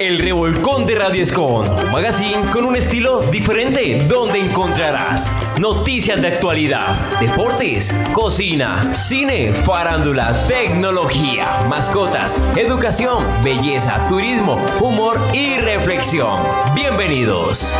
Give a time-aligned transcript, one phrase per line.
[0.00, 5.28] El Revolcón de Radio Escon, un magazine con un estilo diferente donde encontrarás
[5.58, 16.38] noticias de actualidad, deportes, cocina, cine, farándula, tecnología, mascotas, educación, belleza, turismo, humor y reflexión.
[16.76, 17.76] Bienvenidos.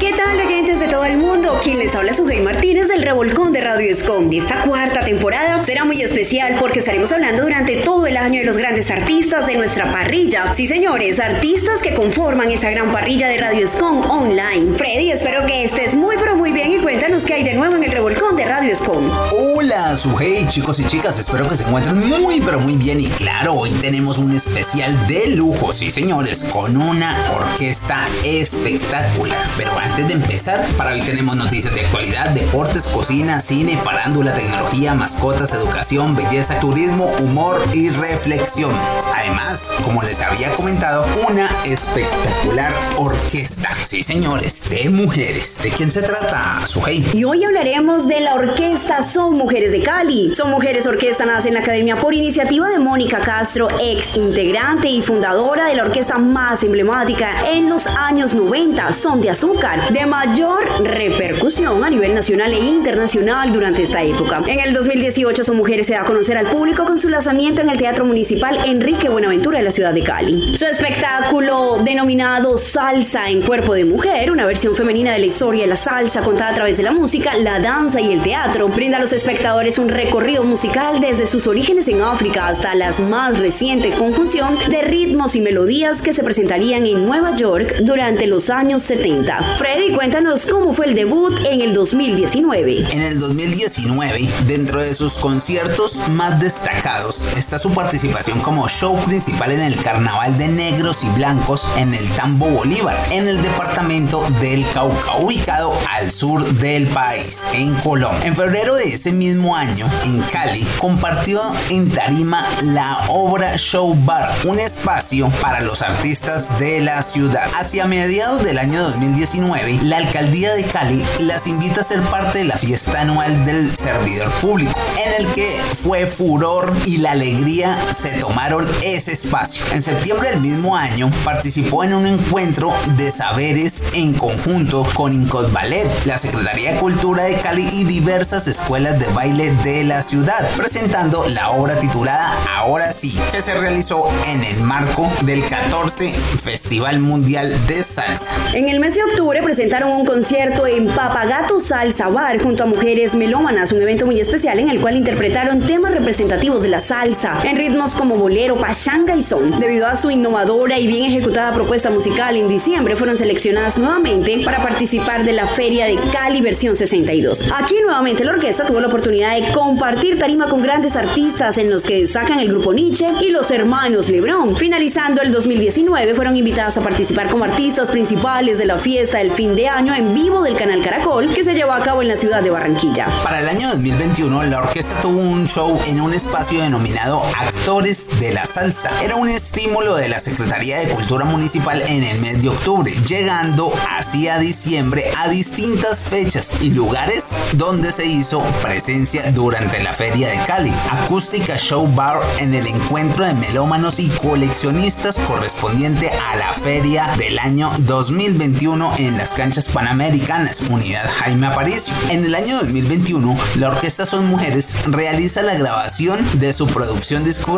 [0.00, 1.60] ¿Qué tal oyentes de todo el mundo?
[1.62, 4.32] Quien les habla es Martínez del Revolcón de Radio Escom.
[4.32, 8.56] Esta cuarta temporada será muy especial porque estaremos hablando durante todo el año de los
[8.56, 10.54] grandes artistas de nuestra parrilla.
[10.54, 14.78] Sí, señores, artistas que conforman esa gran parrilla de Radio Escom online.
[14.78, 17.84] Freddy, espero que estés muy pero muy bien y cuéntanos qué hay de nuevo en
[17.84, 19.10] el Revolcón de Radio Escom.
[19.32, 23.54] Hola, Sujei, chicos y chicas, espero que se encuentren muy pero muy bien y claro,
[23.54, 29.36] hoy tenemos un especial de lujo, sí señores, con una orquesta espectacular.
[29.58, 34.94] Pero antes de empezar, para hoy tenemos noticias de actualidad, deportes, cocina, cine, parándula, tecnología,
[34.94, 38.74] mascotas, educación, belleza, turismo, humor y reflexión.
[39.14, 43.70] Además, como les había comentado, una espectacular orquesta.
[43.82, 45.62] Sí, señores, de mujeres.
[45.62, 47.04] ¿De quién se trata, Sujei?
[47.12, 50.34] Y hoy hablaremos de la orquesta Son Mujeres de Cali.
[50.34, 55.02] Son Mujeres Orquesta nace en la academia por iniciativa de Mónica Castro, ex integrante y
[55.02, 60.59] fundadora de la orquesta más emblemática en los años 90, Son de Azúcar, de mayor
[60.82, 64.42] repercusión a nivel nacional e internacional durante esta época.
[64.46, 67.70] En el 2018, Son Mujeres se da a conocer al público con su lanzamiento en
[67.70, 70.56] el Teatro Municipal Enrique Buenaventura de la ciudad de Cali.
[70.56, 75.68] Su espectáculo denominado Salsa en Cuerpo de Mujer, una versión femenina de la historia de
[75.68, 79.00] la salsa contada a través de la música, la danza y el teatro, brinda a
[79.00, 84.58] los espectadores un recorrido musical desde sus orígenes en África hasta las más recientes conjunción
[84.68, 89.56] de ritmos y melodías que se presentarían en Nueva York durante los años 70.
[89.56, 92.92] Freddy, cuéntanos cómo fue el debut en el 2019.
[92.92, 99.52] En el 2019, dentro de sus conciertos más destacados, está su participación como show principal
[99.52, 104.66] en el Carnaval de Negros y Blancos en el Tambo Bolívar, en el departamento del
[104.70, 108.26] Cauca, ubicado al sur del país, en Colombia.
[108.26, 114.30] En febrero de ese mismo año, en Cali, compartió en tarima la obra Show Bar,
[114.44, 117.48] un espacio para los artistas de la ciudad.
[117.54, 122.44] Hacia mediados del año 2019, la alcaldía de Cali las invita a ser parte de
[122.44, 124.72] la fiesta anual del servidor público,
[125.04, 125.50] en el que
[125.82, 129.62] fue furor y la alegría se tomaron ese espacio.
[129.74, 135.52] En septiembre del mismo año participó en un encuentro de saberes en conjunto con Incot
[135.52, 140.48] Ballet, la Secretaría de Cultura de Cali y diversas escuelas de baile de la ciudad,
[140.56, 147.00] presentando la obra titulada Ahora sí, que se realizó en el marco del 14 Festival
[147.00, 148.32] Mundial de Salsa.
[148.54, 153.16] En el mes de octubre presentaron un concierto en Papagato Salsa Bar junto a mujeres
[153.16, 157.56] melómanas, un evento muy especial en el cual interpretaron temas representativos de la salsa en
[157.56, 159.58] ritmos como bolero, pachanga y son.
[159.58, 164.62] Debido a su innovadora y bien ejecutada propuesta musical, en diciembre fueron seleccionadas nuevamente para
[164.62, 167.50] participar de la Feria de Cali versión 62.
[167.52, 171.84] Aquí nuevamente la orquesta tuvo la oportunidad de compartir tarima con grandes artistas en los
[171.84, 174.56] que destacan el grupo Nietzsche y los hermanos Lebron.
[174.56, 179.56] Finalizando el 2019 fueron invitadas a participar como artistas principales de la fiesta del fin
[179.56, 182.50] de año en del canal Caracol que se llevó a cabo en la ciudad de
[182.50, 183.06] Barranquilla.
[183.24, 187.22] Para el año 2021 la orquesta tuvo un show en un espacio denominado
[187.60, 188.90] De la Salsa.
[189.02, 193.70] Era un estímulo de la Secretaría de Cultura Municipal en el mes de octubre, llegando
[193.90, 200.38] hacia diciembre a distintas fechas y lugares donde se hizo presencia durante la Feria de
[200.46, 200.72] Cali.
[200.90, 207.38] Acústica Show Bar en el encuentro de melómanos y coleccionistas correspondiente a la feria del
[207.38, 211.92] año 2021 en las canchas panamericanas, Unidad Jaime Aparicio.
[212.08, 217.49] En el año 2021, la orquesta Son Mujeres realiza la grabación de su producción discográfica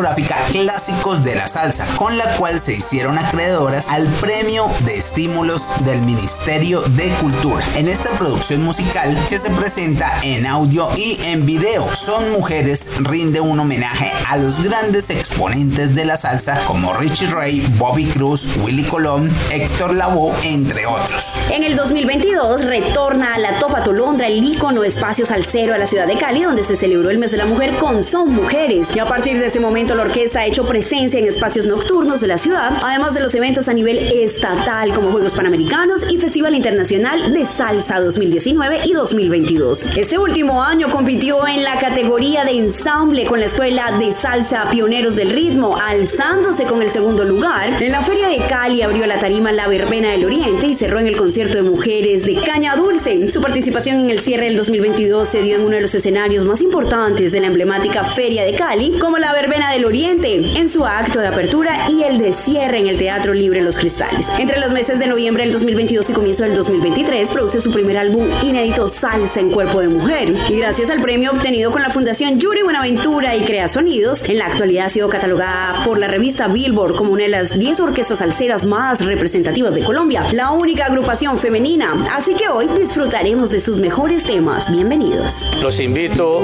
[0.51, 6.01] Clásicos de la Salsa, con la cual se hicieron acreedoras al premio de estímulos del
[6.01, 7.63] Ministerio de Cultura.
[7.75, 13.39] En esta producción musical que se presenta en audio y en video, Son Mujeres rinde
[13.39, 18.83] un homenaje a los grandes exponentes de la salsa como Richie Ray, Bobby Cruz, Willy
[18.83, 21.37] Colón, Héctor Lavoe, entre otros.
[21.51, 26.07] En el 2022 retorna a la Topa Tolondra el ícono espacio salsero a la ciudad
[26.07, 28.95] de Cali, donde se celebró el mes de la mujer con Son Mujeres.
[28.95, 32.27] Y a partir de ese momento la orquesta ha hecho presencia en espacios nocturnos de
[32.27, 37.33] la ciudad, además de los eventos a nivel estatal como Juegos Panamericanos y Festival Internacional
[37.33, 39.97] de Salsa 2019 y 2022.
[39.97, 45.17] Este último año compitió en la categoría de ensamble con la Escuela de Salsa Pioneros
[45.17, 47.83] del Ritmo, alzándose con el segundo lugar.
[47.83, 51.07] En la Feria de Cali abrió la tarima La Verbena del Oriente y cerró en
[51.07, 53.29] el concierto de mujeres de Caña Dulce.
[53.29, 56.61] Su participación en el cierre del 2022 se dio en uno de los escenarios más
[56.61, 61.19] importantes de la emblemática Feria de Cali, como la Verbena del Oriente en su acto
[61.19, 64.27] de apertura y el de cierre en el Teatro Libre Los Cristales.
[64.37, 68.29] Entre los meses de noviembre del 2022 y comienzo del 2023 produce su primer álbum
[68.43, 72.61] inédito Salsa en Cuerpo de Mujer y gracias al premio obtenido con la Fundación Yuri
[72.61, 77.13] Buenaventura y Crea Sonidos, en la actualidad ha sido catalogada por la revista Billboard como
[77.13, 81.95] una de las 10 orquestas salseras más representativas de Colombia, la única agrupación femenina.
[82.11, 84.71] Así que hoy disfrutaremos de sus mejores temas.
[84.71, 85.49] Bienvenidos.
[85.59, 86.43] Los invito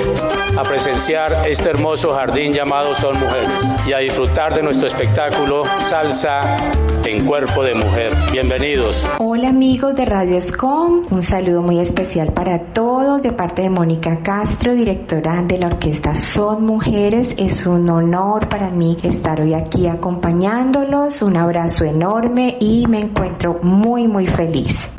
[0.57, 6.41] a presenciar este hermoso jardín llamado Son Mujeres y a disfrutar de nuestro espectáculo Salsa
[7.05, 8.13] en Cuerpo de Mujer.
[8.31, 9.07] Bienvenidos.
[9.19, 14.19] Hola amigos de Radio Escom, un saludo muy especial para todos de parte de Mónica
[14.23, 17.33] Castro, directora de la orquesta Son Mujeres.
[17.37, 21.21] Es un honor para mí estar hoy aquí acompañándolos.
[21.21, 24.89] Un abrazo enorme y me encuentro muy muy feliz.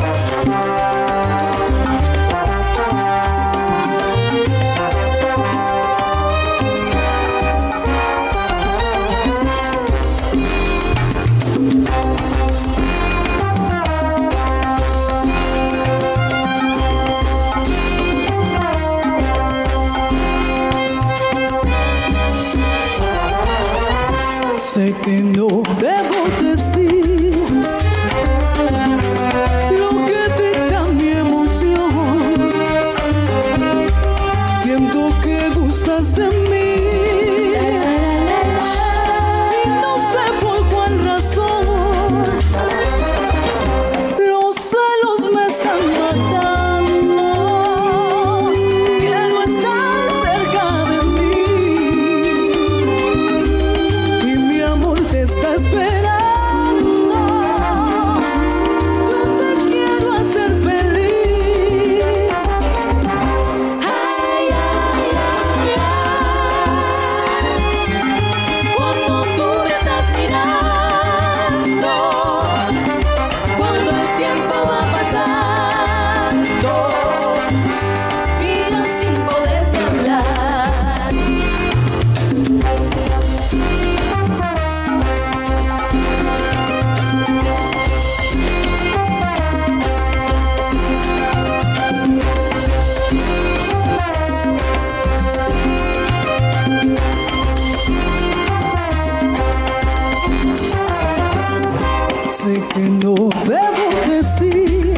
[102.91, 103.15] No
[103.47, 104.95] debo decir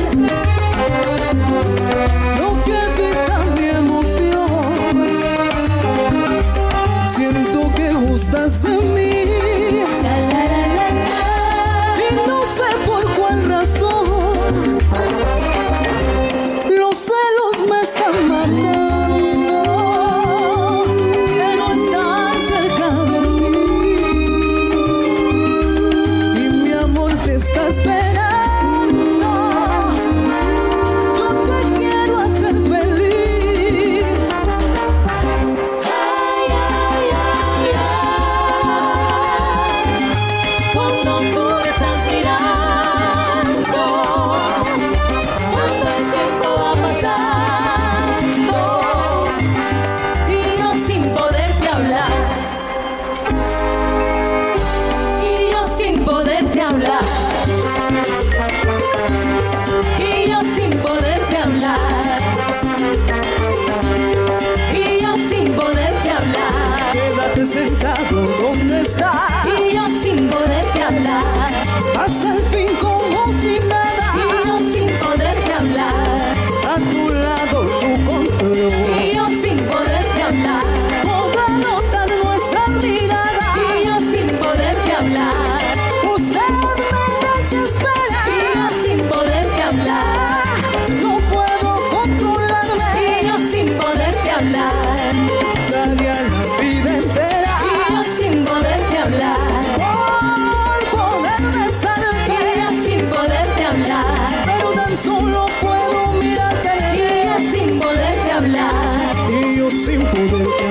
[2.38, 4.92] lo que dicta mi emoción.
[7.14, 9.11] Siento que gustas de mí.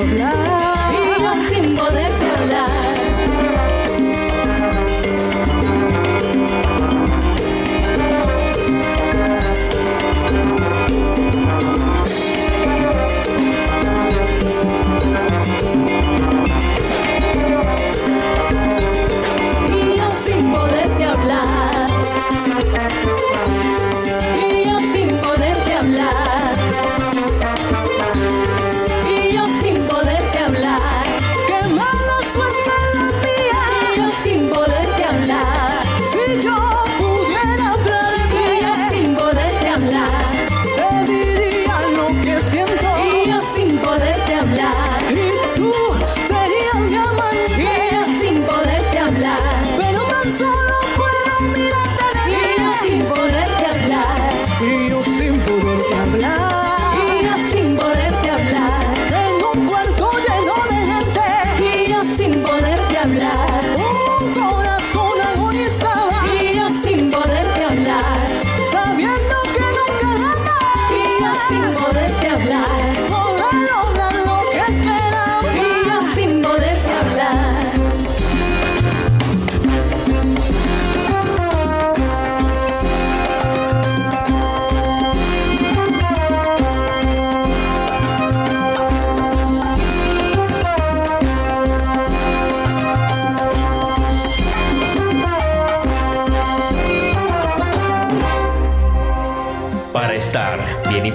[0.01, 0.40] of love.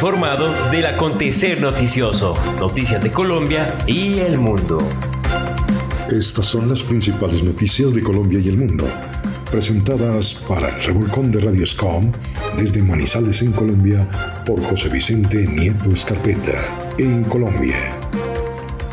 [0.06, 4.78] Informado del acontecer noticioso, noticias de Colombia y el mundo.
[6.08, 8.86] Estas son las principales noticias de Colombia y el mundo,
[9.50, 12.12] presentadas para el Revolcón de Radio Scom
[12.56, 14.08] desde Manizales en Colombia
[14.46, 16.54] por José Vicente Nieto Escarpeta,
[16.98, 17.76] en Colombia.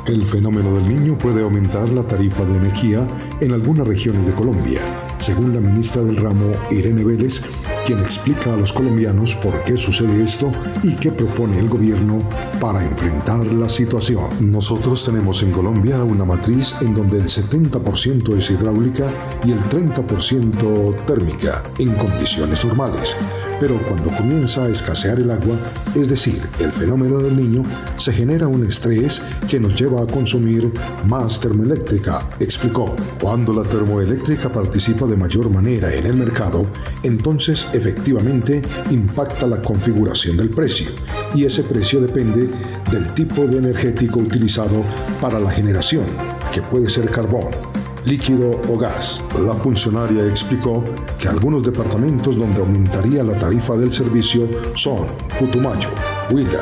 [0.08, 3.08] El fenómeno del niño puede aumentar la tarifa de energía
[3.40, 4.82] en algunas regiones de Colombia,
[5.20, 7.44] según la ministra del ramo Irene Vélez,
[7.86, 10.52] quien explica a los colombianos por qué sucede esto
[10.84, 12.22] y qué propone el gobierno
[12.60, 14.24] para enfrentar la situación.
[14.40, 19.12] Nosotros tenemos en Colombia una matriz en donde el 70% es hidráulica
[19.46, 23.16] y el 30% térmica en condiciones normales.
[23.60, 25.56] Pero cuando comienza a escasear el agua,
[25.96, 27.64] es decir, el fenómeno del niño,
[27.98, 30.72] se genera un estrés que nos lleva a consumir
[31.06, 32.94] más termoeléctrica, explicó.
[33.22, 36.66] Cuando la termoeléctrica participa de mayor manera en el mercado,
[37.04, 38.62] entonces efectivamente
[38.92, 40.88] impacta la configuración del precio
[41.36, 42.48] y ese precio depende
[42.92, 44.84] del tipo de energético utilizado
[45.20, 46.06] para la generación,
[46.54, 47.52] que puede ser carbón,
[48.06, 49.24] líquido o gas.
[49.40, 50.84] La funcionaria explicó
[51.20, 55.08] que algunos departamentos donde aumentaría la tarifa del servicio son
[55.40, 55.90] Putumayo,
[56.32, 56.62] Huila,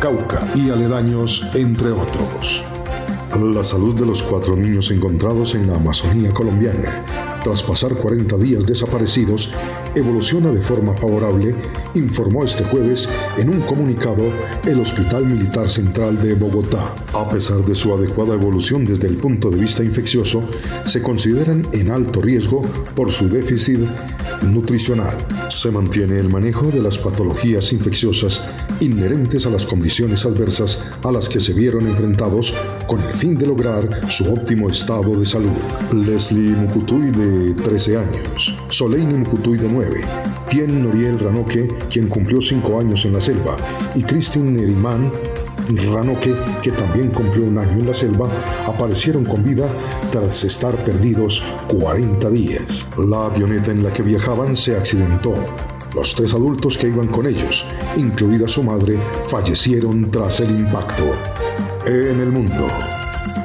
[0.00, 2.64] Cauca y aledaños, entre otros.
[3.40, 8.66] La salud de los cuatro niños encontrados en la Amazonía colombiana tras pasar 40 días
[8.66, 9.50] desaparecidos,
[9.94, 11.54] evoluciona de forma favorable,
[11.94, 14.24] informó este jueves en un comunicado
[14.66, 16.94] el Hospital Militar Central de Bogotá.
[17.14, 20.42] A pesar de su adecuada evolución desde el punto de vista infeccioso,
[20.86, 22.62] se consideran en alto riesgo
[22.94, 23.80] por su déficit
[24.44, 25.16] nutricional.
[25.48, 28.42] Se mantiene el manejo de las patologías infecciosas
[28.80, 32.54] inherentes a las condiciones adversas a las que se vieron enfrentados
[32.86, 35.52] con el fin de lograr su óptimo estado de salud.
[35.92, 40.00] Leslie Mukutuy de 13 años, Soleini Mukutuy de 9,
[40.48, 43.56] Tien Noriel Ranoque, quien cumplió 5 años en la selva,
[43.94, 45.10] y Christine Neriman
[45.92, 48.28] Ranoque, que también cumplió un año en la selva,
[48.66, 49.66] aparecieron con vida
[50.10, 52.86] tras estar perdidos 40 días.
[52.98, 55.34] La avioneta en la que viajaban se accidentó.
[55.94, 58.96] Los tres adultos que iban con ellos, incluida su madre,
[59.28, 61.04] fallecieron tras el impacto.
[61.86, 62.66] En el mundo.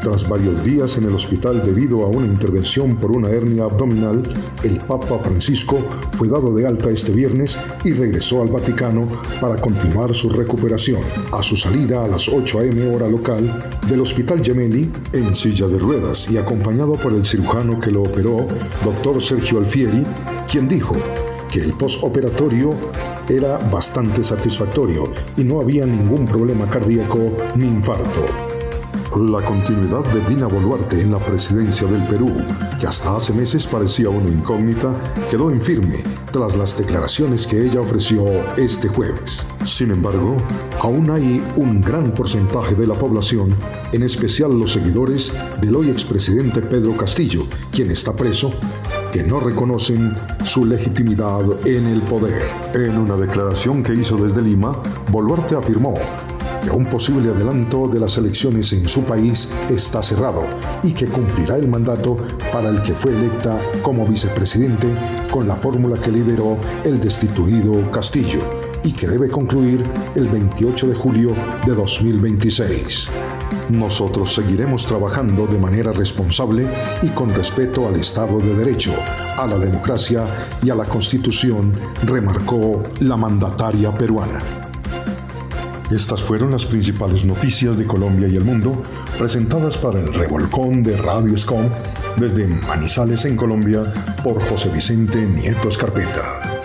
[0.03, 4.24] Tras varios días en el hospital debido a una intervención por una hernia abdominal,
[4.63, 5.79] el Papa Francisco
[6.17, 9.08] fue dado de alta este viernes y regresó al Vaticano
[9.41, 11.01] para continuar su recuperación.
[11.32, 12.96] A su salida a las 8 a.m.
[12.96, 17.91] hora local del Hospital Gemelli, en silla de ruedas y acompañado por el cirujano que
[17.91, 18.48] lo operó,
[18.84, 20.03] doctor Sergio Alfieri,
[20.50, 20.96] quien dijo
[21.51, 22.70] que el postoperatorio
[23.29, 28.47] era bastante satisfactorio y no había ningún problema cardíaco ni infarto.
[29.16, 32.30] La continuidad de Dina Boluarte en la presidencia del Perú,
[32.80, 34.94] que hasta hace meses parecía una incógnita,
[35.30, 35.98] quedó en firme
[36.32, 38.25] tras las declaraciones que ella ofreció
[38.58, 39.46] este jueves.
[39.63, 40.38] Sin embargo,
[40.82, 43.56] aún hay un gran porcentaje de la población,
[43.92, 48.51] en especial los seguidores del hoy expresidente Pedro Castillo, quien está preso,
[49.12, 52.42] que no reconocen su legitimidad en el poder.
[52.74, 54.75] En una declaración que hizo desde Lima,
[55.12, 55.96] Boluarte afirmó
[56.62, 60.44] que un posible adelanto de las elecciones en su país está cerrado
[60.84, 62.18] y que cumplirá el mandato
[62.52, 64.88] para el que fue electa como vicepresidente
[65.32, 68.40] con la fórmula que lideró el destituido Castillo
[68.84, 69.84] y que debe concluir
[70.16, 71.36] el 28 de julio
[71.66, 73.10] de 2026.
[73.70, 76.68] Nosotros seguiremos trabajando de manera responsable
[77.02, 78.94] y con respeto al Estado de Derecho,
[79.38, 80.24] a la democracia
[80.64, 81.74] y a la Constitución,
[82.06, 84.57] remarcó la mandataria peruana.
[85.91, 88.84] Estas fueron las principales noticias de Colombia y el mundo
[89.17, 91.70] presentadas para el revolcón de Radio Escom
[92.17, 93.84] desde Manizales en Colombia
[94.22, 96.58] por José Vicente Nieto Escarpeta.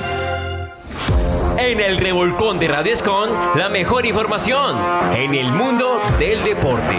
[1.57, 4.81] En el revolcón de Radio Escon, la mejor información
[5.15, 6.97] en el mundo del deporte.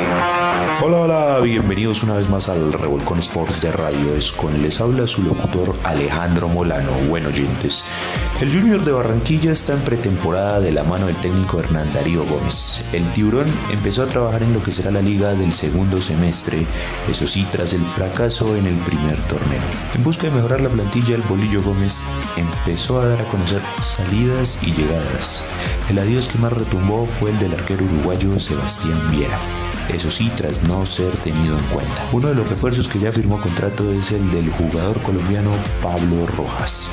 [0.81, 4.61] Hola, hola, bienvenidos una vez más al Revolcón Sports de Radio Escon.
[4.61, 6.91] Les habla su locutor Alejandro Molano.
[7.09, 7.85] Bueno, oyentes,
[8.41, 12.83] el Junior de Barranquilla está en pretemporada de la mano del técnico Hernán Darío Gómez.
[12.91, 16.65] El tiburón empezó a trabajar en lo que será la liga del segundo semestre,
[17.09, 19.61] eso sí, tras el fracaso en el primer torneo.
[19.93, 22.03] En busca de mejorar la plantilla, el Bolillo Gómez
[22.35, 25.45] empezó a dar a conocer salidas y llegadas.
[25.89, 29.37] El adiós que más retumbó fue el del arquero uruguayo Sebastián Viera.
[29.89, 32.09] Eso sí, tras no ser tenido en cuenta.
[32.13, 36.89] Uno de los refuerzos que ya firmó contrato es el del jugador colombiano Pablo Rojas.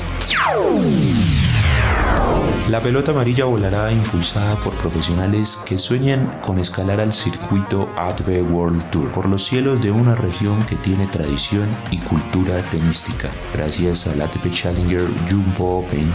[2.71, 8.89] La pelota amarilla volará impulsada por profesionales que sueñan con escalar al circuito ATP World
[8.91, 13.29] Tour por los cielos de una región que tiene tradición y cultura tenística.
[13.53, 16.09] Gracias al ATP Challenger Jumbo Open,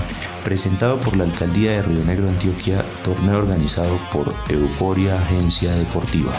[0.45, 6.33] presentado por la Alcaldía de Río Negro, Antioquia, torneo organizado por Euforia Agencia Deportiva.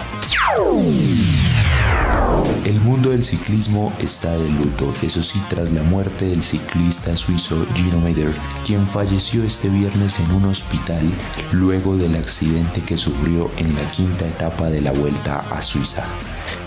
[2.66, 7.66] El mundo del ciclismo está de luto, eso sí, tras la muerte del ciclista suizo
[7.74, 8.34] Gino Meder,
[8.66, 11.10] quien falleció este viernes en un hospital
[11.52, 16.04] luego del accidente que sufrió en la quinta etapa de la Vuelta a Suiza.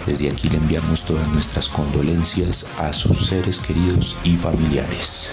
[0.06, 5.32] Desde aquí le enviamos todas nuestras condolencias a sus seres queridos y familiares.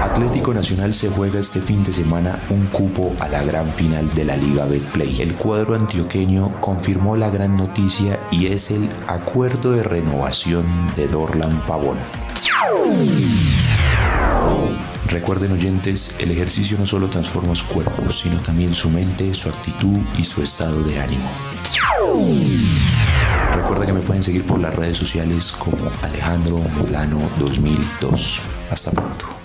[0.00, 4.24] Atlético Nacional se juega este fin de semana un cupo a la gran final de
[4.24, 5.20] la Liga Betplay.
[5.20, 10.64] El cuadro antioqueño confirmó la gran noticia y es el acuerdo de renovación
[10.96, 11.98] de Dorlan Pavón.
[15.12, 20.00] Recuerden oyentes, el ejercicio no solo transforma su cuerpo, sino también su mente, su actitud
[20.18, 21.30] y su estado de ánimo.
[23.54, 28.40] Recuerda que me pueden seguir por las redes sociales como Alejandro Molano 2002.
[28.70, 29.41] Hasta pronto.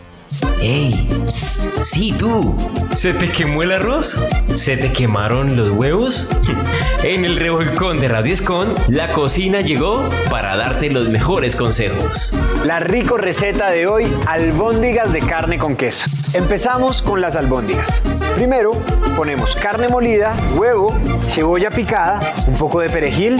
[0.62, 1.08] ¡Ey!
[1.29, 2.56] Sí, tú.
[2.94, 4.19] ¿Se te quemó el arroz?
[4.54, 6.28] ¿Se te quemaron los huevos?
[7.04, 12.34] en el revolcón de Radio Escon, la cocina llegó para darte los mejores consejos.
[12.65, 16.10] La rico receta de hoy, albóndigas de carne con queso.
[16.34, 18.02] Empezamos con las albóndigas.
[18.36, 18.73] Primero,
[19.15, 20.93] ponemos carne molida, huevo,
[21.30, 23.39] cebolla picada, un poco de perejil.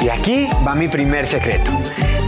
[0.00, 1.70] Y aquí va mi primer secreto.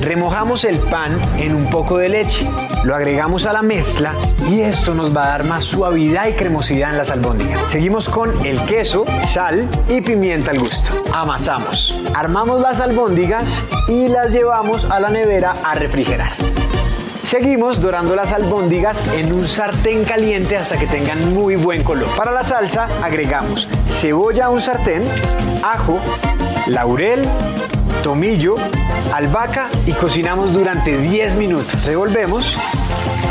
[0.02, 2.50] Remojamos el pan en un poco de leche,
[2.82, 4.12] lo agregamos a la mezcla
[4.50, 7.60] y esto nos va a dar más suavidad y cremosidad en las albóndigas.
[7.68, 10.92] Seguimos con el queso, sal y pimienta al gusto.
[11.12, 11.96] Amasamos.
[12.16, 16.32] Armamos las albóndigas y las llevamos a la nevera a refrigerar.
[17.24, 22.08] Seguimos dorando las albóndigas en un sartén caliente hasta que tengan muy buen color.
[22.16, 23.68] Para la salsa agregamos
[24.00, 25.00] cebolla a un sartén,
[25.62, 26.00] ajo,
[26.66, 27.22] laurel,
[28.02, 28.56] tomillo,
[29.12, 31.84] albahaca y cocinamos durante 10 minutos.
[31.84, 32.56] Revolvemos,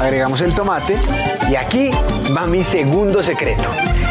[0.01, 0.97] agregamos el tomate
[1.49, 1.91] y aquí
[2.36, 3.63] va mi segundo secreto.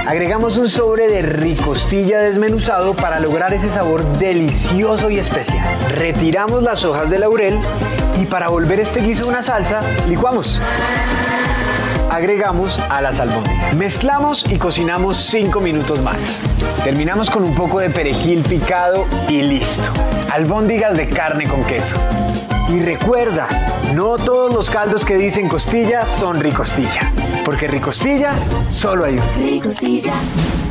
[0.07, 5.67] Agregamos un sobre de ricostilla desmenuzado para lograr ese sabor delicioso y especial.
[5.91, 7.59] Retiramos las hojas de laurel
[8.21, 10.61] y para volver este guiso una salsa, licuamos
[12.11, 13.75] agregamos a las albóndigas.
[13.75, 16.19] Mezclamos y cocinamos 5 minutos más.
[16.85, 19.89] Terminamos con un poco de perejil picado y listo.
[20.31, 21.97] Albóndigas de carne con queso.
[22.69, 23.49] Y recuerda,
[23.95, 27.13] no todos los caldos que dicen costilla son ricostilla,
[27.45, 28.35] porque ricostilla
[28.71, 29.45] solo hay un.
[29.45, 30.13] Ricostilla.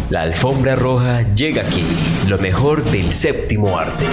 [0.09, 1.85] La alfombra roja llega aquí,
[2.27, 4.05] lo mejor del séptimo arte.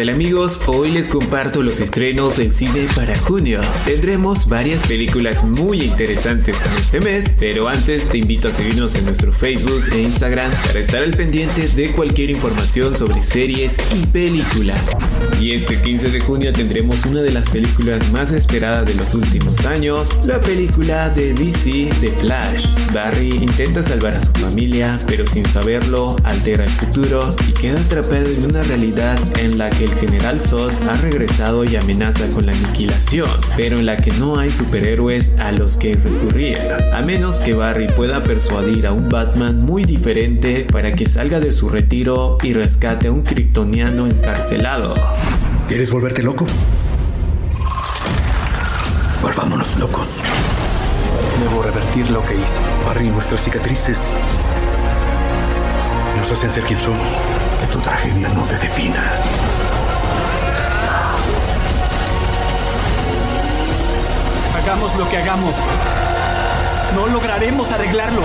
[0.00, 0.62] Tal amigos?
[0.66, 3.60] Hoy les comparto los estrenos del cine para junio.
[3.84, 9.04] Tendremos varias películas muy interesantes en este mes, pero antes te invito a seguirnos en
[9.04, 14.88] nuestro Facebook e Instagram para estar al pendiente de cualquier información sobre series y películas.
[15.38, 19.66] Y este 15 de junio tendremos una de las películas más esperadas de los últimos
[19.66, 22.66] años, la película de DC The Flash.
[22.94, 28.26] Barry intenta salvar a su familia, pero sin saberlo altera el futuro y queda atrapado
[28.26, 32.52] en una realidad en la que el general Zod ha regresado y amenaza con la
[32.52, 36.58] aniquilación, pero en la que no hay superhéroes a los que recurrir,
[36.92, 41.52] a menos que Barry pueda persuadir a un Batman muy diferente para que salga de
[41.52, 44.94] su retiro y rescate a un kryptoniano encarcelado.
[45.68, 46.46] ¿Quieres volverte loco?
[49.22, 50.22] Volvámonos locos.
[51.40, 52.60] Debo revertir lo que hice.
[52.86, 54.16] Barry, nuestras cicatrices
[56.16, 57.10] nos hacen ser quien somos.
[57.60, 59.12] Que tu tragedia no te defina.
[64.62, 65.56] Hagamos lo que hagamos.
[66.94, 68.20] No lograremos arreglarlo.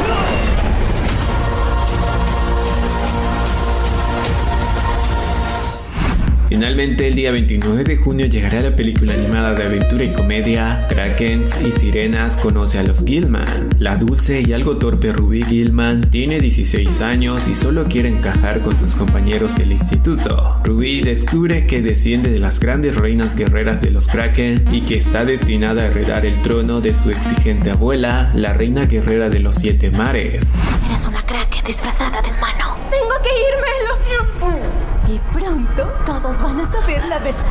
[6.47, 11.57] Finalmente, el día 29 de junio llegará la película animada de aventura y comedia Krakens
[11.65, 13.69] y Sirenas conoce a los Gilman.
[13.79, 18.75] La dulce y algo torpe Ruby Gilman tiene 16 años y solo quiere encajar con
[18.75, 20.61] sus compañeros del instituto.
[20.63, 25.25] Ruby descubre que desciende de las grandes reinas guerreras de los Kraken y que está
[25.25, 29.89] destinada a heredar el trono de su exigente abuela, la reina guerrera de los siete
[29.89, 30.53] mares.
[30.85, 32.75] Eres una Kraken disfrazada de humano.
[32.91, 34.84] Tengo que irme, lo siento.
[35.07, 37.43] Y pronto todos van a saber la verdad.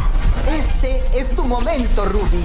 [0.49, 2.45] Este es tu momento, Ruby.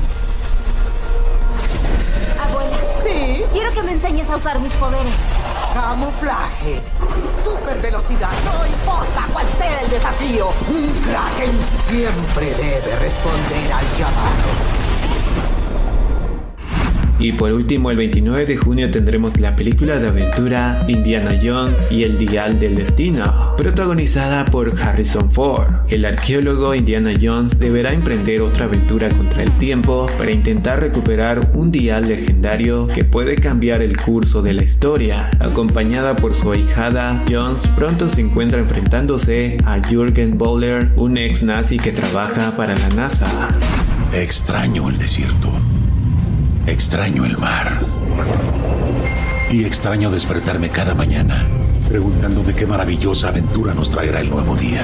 [2.39, 2.78] Abuela.
[3.04, 3.43] ¿Sí?
[3.52, 5.13] Quiero que me enseñes a usar mis poderes.
[5.74, 6.82] Camuflaje.
[7.43, 8.30] Super velocidad.
[8.45, 10.50] No importa cuál sea el desafío.
[10.69, 14.79] Un kraken siempre debe responder al llamado.
[17.19, 22.03] Y por último, el 29 de junio tendremos la película de aventura Indiana Jones y
[22.03, 25.67] el Dial del Destino, protagonizada por Harrison Ford.
[25.89, 31.71] El arqueólogo Indiana Jones deberá emprender otra aventura contra el tiempo para intentar recuperar un
[31.71, 35.29] dial legendario que puede cambiar el curso de la historia.
[35.39, 41.77] Acompañada por su ahijada, Jones pronto se encuentra enfrentándose a Jürgen Bowler, un ex nazi
[41.77, 43.49] que trabaja para la NASA.
[44.13, 45.68] Extraño el desierto.
[46.69, 47.82] Extraño el mar.
[49.49, 51.47] Y extraño despertarme cada mañana
[51.89, 54.84] preguntándome qué maravillosa aventura nos traerá el nuevo día.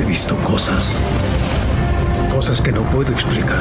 [0.00, 1.02] He visto cosas.
[2.32, 3.58] Cosas que no puedo explicar.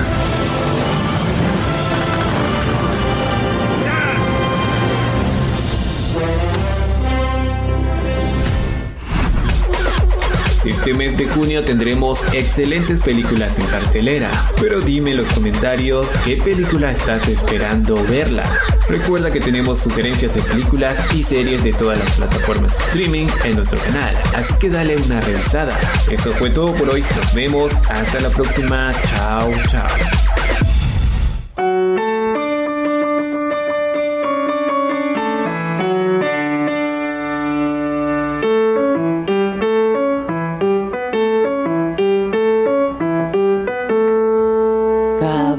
[10.69, 14.29] Este mes de junio tendremos excelentes películas en cartelera,
[14.61, 18.47] pero dime en los comentarios qué película estás esperando verla.
[18.87, 23.55] Recuerda que tenemos sugerencias de películas y series de todas las plataformas de streaming en
[23.55, 25.75] nuestro canal, así que dale una revisada.
[26.11, 30.78] Eso fue todo por hoy, nos vemos, hasta la próxima, chao chao.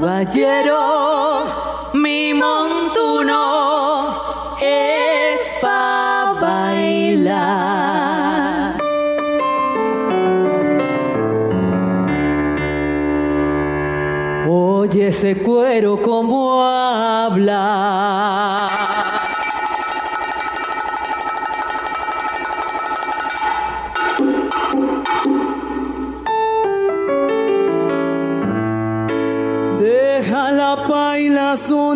[0.01, 3.37] Caballero, mi montuno
[4.59, 7.51] es pa' bailar.
[14.49, 18.10] Oye ese cuero como habla.
[31.61, 31.90] su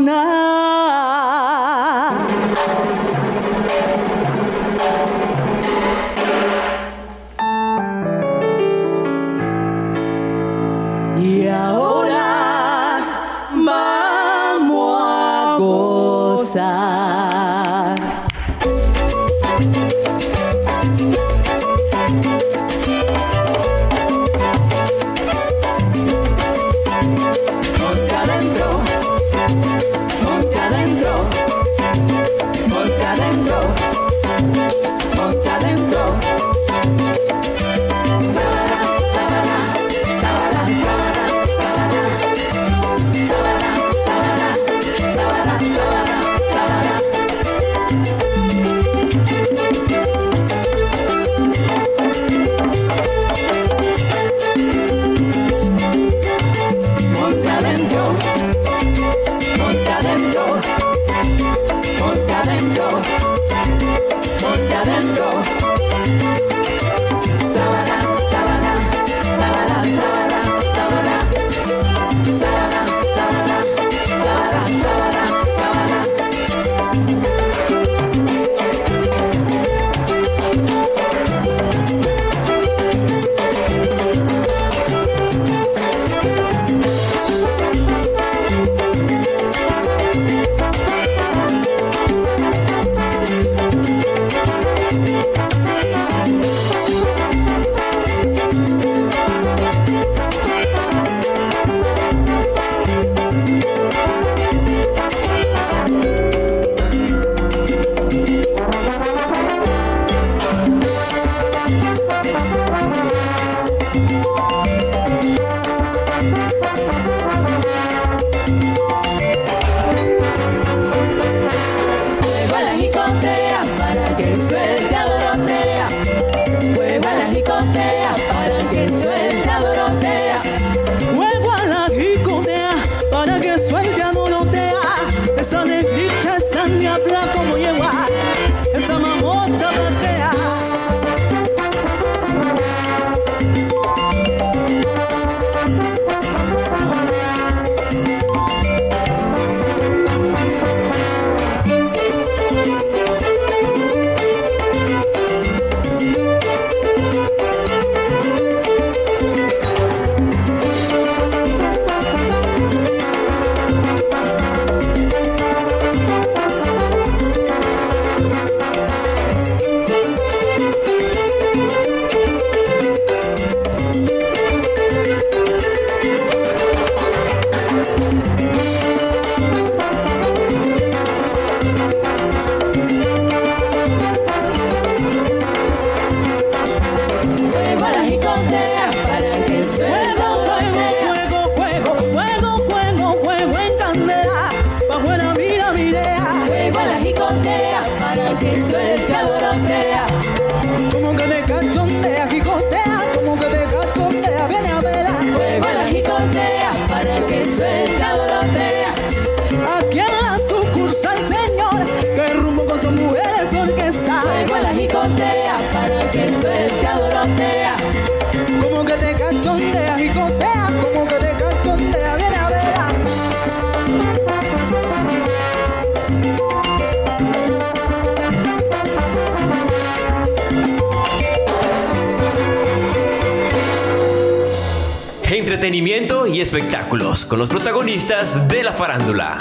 [235.65, 239.35] Entretenimiento y espectáculos con los protagonistas de la farándula.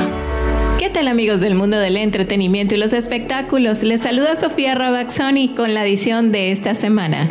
[0.79, 3.83] ¿Qué tal amigos del mundo del entretenimiento y los espectáculos?
[3.83, 7.29] Les saluda Sofía Rabaxoni con la edición de esta semana.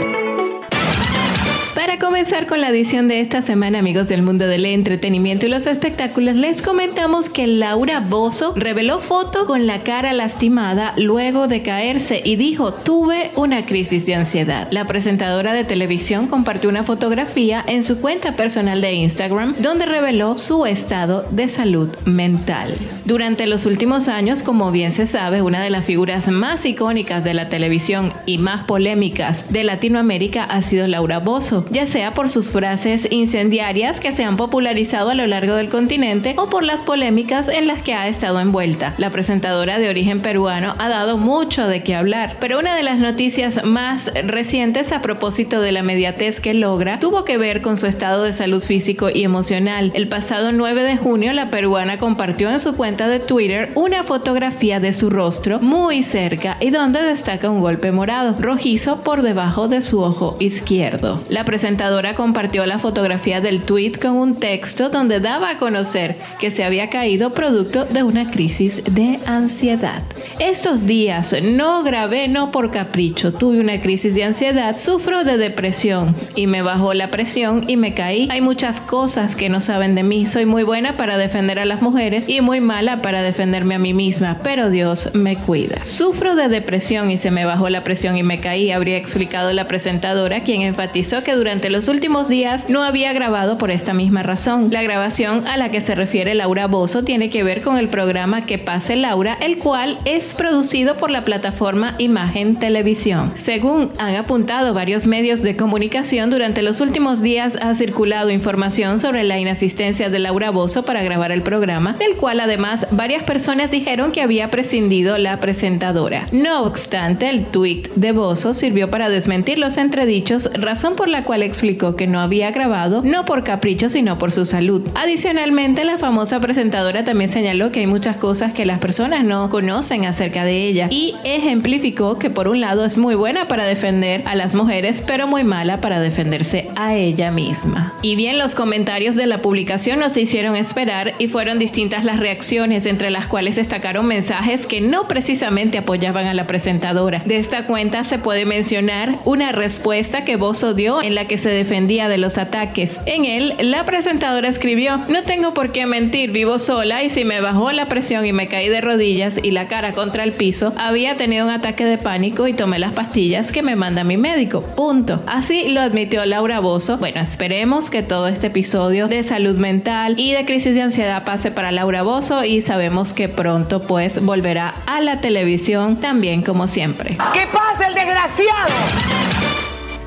[2.13, 6.35] Comenzar con la edición de esta semana, amigos del mundo del entretenimiento y los espectáculos,
[6.35, 12.35] les comentamos que Laura Bozo reveló foto con la cara lastimada luego de caerse y
[12.35, 14.67] dijo, tuve una crisis de ansiedad.
[14.69, 20.37] La presentadora de televisión compartió una fotografía en su cuenta personal de Instagram donde reveló
[20.37, 22.77] su estado de salud mental.
[23.05, 27.33] Durante los últimos años, como bien se sabe, una de las figuras más icónicas de
[27.33, 32.49] la televisión y más polémicas de Latinoamérica ha sido Laura Bozo ya sea por sus
[32.49, 37.47] frases incendiarias que se han popularizado a lo largo del continente o por las polémicas
[37.47, 38.93] en las que ha estado envuelta.
[38.97, 42.99] La presentadora de origen peruano ha dado mucho de qué hablar, pero una de las
[42.99, 47.87] noticias más recientes a propósito de la mediatez que logra tuvo que ver con su
[47.87, 49.91] estado de salud físico y emocional.
[49.93, 54.79] El pasado 9 de junio, la peruana compartió en su cuenta de Twitter una fotografía
[54.79, 59.81] de su rostro muy cerca y donde destaca un golpe morado, rojizo por debajo de
[59.81, 61.21] su ojo izquierdo.
[61.29, 61.82] La presentadora
[62.15, 66.89] compartió la fotografía del tweet con un texto donde daba a conocer que se había
[66.89, 70.01] caído producto de una crisis de ansiedad.
[70.39, 76.15] Estos días no grabé no por capricho, tuve una crisis de ansiedad, sufro de depresión
[76.35, 78.27] y me bajó la presión y me caí.
[78.31, 81.81] Hay muchas cosas que no saben de mí, soy muy buena para defender a las
[81.81, 85.83] mujeres y muy mala para defenderme a mí misma, pero Dios me cuida.
[85.85, 89.65] Sufro de depresión y se me bajó la presión y me caí, habría explicado la
[89.65, 94.69] presentadora, quien enfatizó que durante los últimos días no había grabado por esta misma razón.
[94.71, 98.45] La grabación a la que se refiere Laura Bozo tiene que ver con el programa
[98.45, 103.31] Que pase Laura, el cual es producido por la plataforma Imagen Televisión.
[103.35, 109.23] Según han apuntado varios medios de comunicación, durante los últimos días ha circulado información sobre
[109.23, 114.11] la inasistencia de Laura Bozo para grabar el programa, del cual además varias personas dijeron
[114.11, 116.27] que había prescindido la presentadora.
[116.31, 121.41] No obstante, el tweet de Bozo sirvió para desmentir los entredichos, razón por la cual
[121.63, 124.85] explicó que no había grabado no por capricho sino por su salud.
[124.95, 130.05] Adicionalmente, la famosa presentadora también señaló que hay muchas cosas que las personas no conocen
[130.05, 134.35] acerca de ella y ejemplificó que por un lado es muy buena para defender a
[134.35, 137.93] las mujeres pero muy mala para defenderse a ella misma.
[138.01, 142.19] Y bien, los comentarios de la publicación no se hicieron esperar y fueron distintas las
[142.19, 147.23] reacciones entre las cuales destacaron mensajes que no precisamente apoyaban a la presentadora.
[147.25, 151.52] De esta cuenta se puede mencionar una respuesta que Bozo dio en la que se
[151.53, 152.99] defendía de los ataques.
[153.05, 157.41] En él, la presentadora escribió, no tengo por qué mentir, vivo sola y si me
[157.41, 161.15] bajó la presión y me caí de rodillas y la cara contra el piso, había
[161.15, 164.61] tenido un ataque de pánico y tomé las pastillas que me manda mi médico.
[164.61, 165.23] Punto.
[165.27, 166.97] Así lo admitió Laura Bozo.
[166.97, 171.51] Bueno, esperemos que todo este episodio de salud mental y de crisis de ansiedad pase
[171.51, 177.17] para Laura Bozo y sabemos que pronto pues volverá a la televisión también como siempre.
[177.33, 179.22] ¿Qué pasa el desgraciado?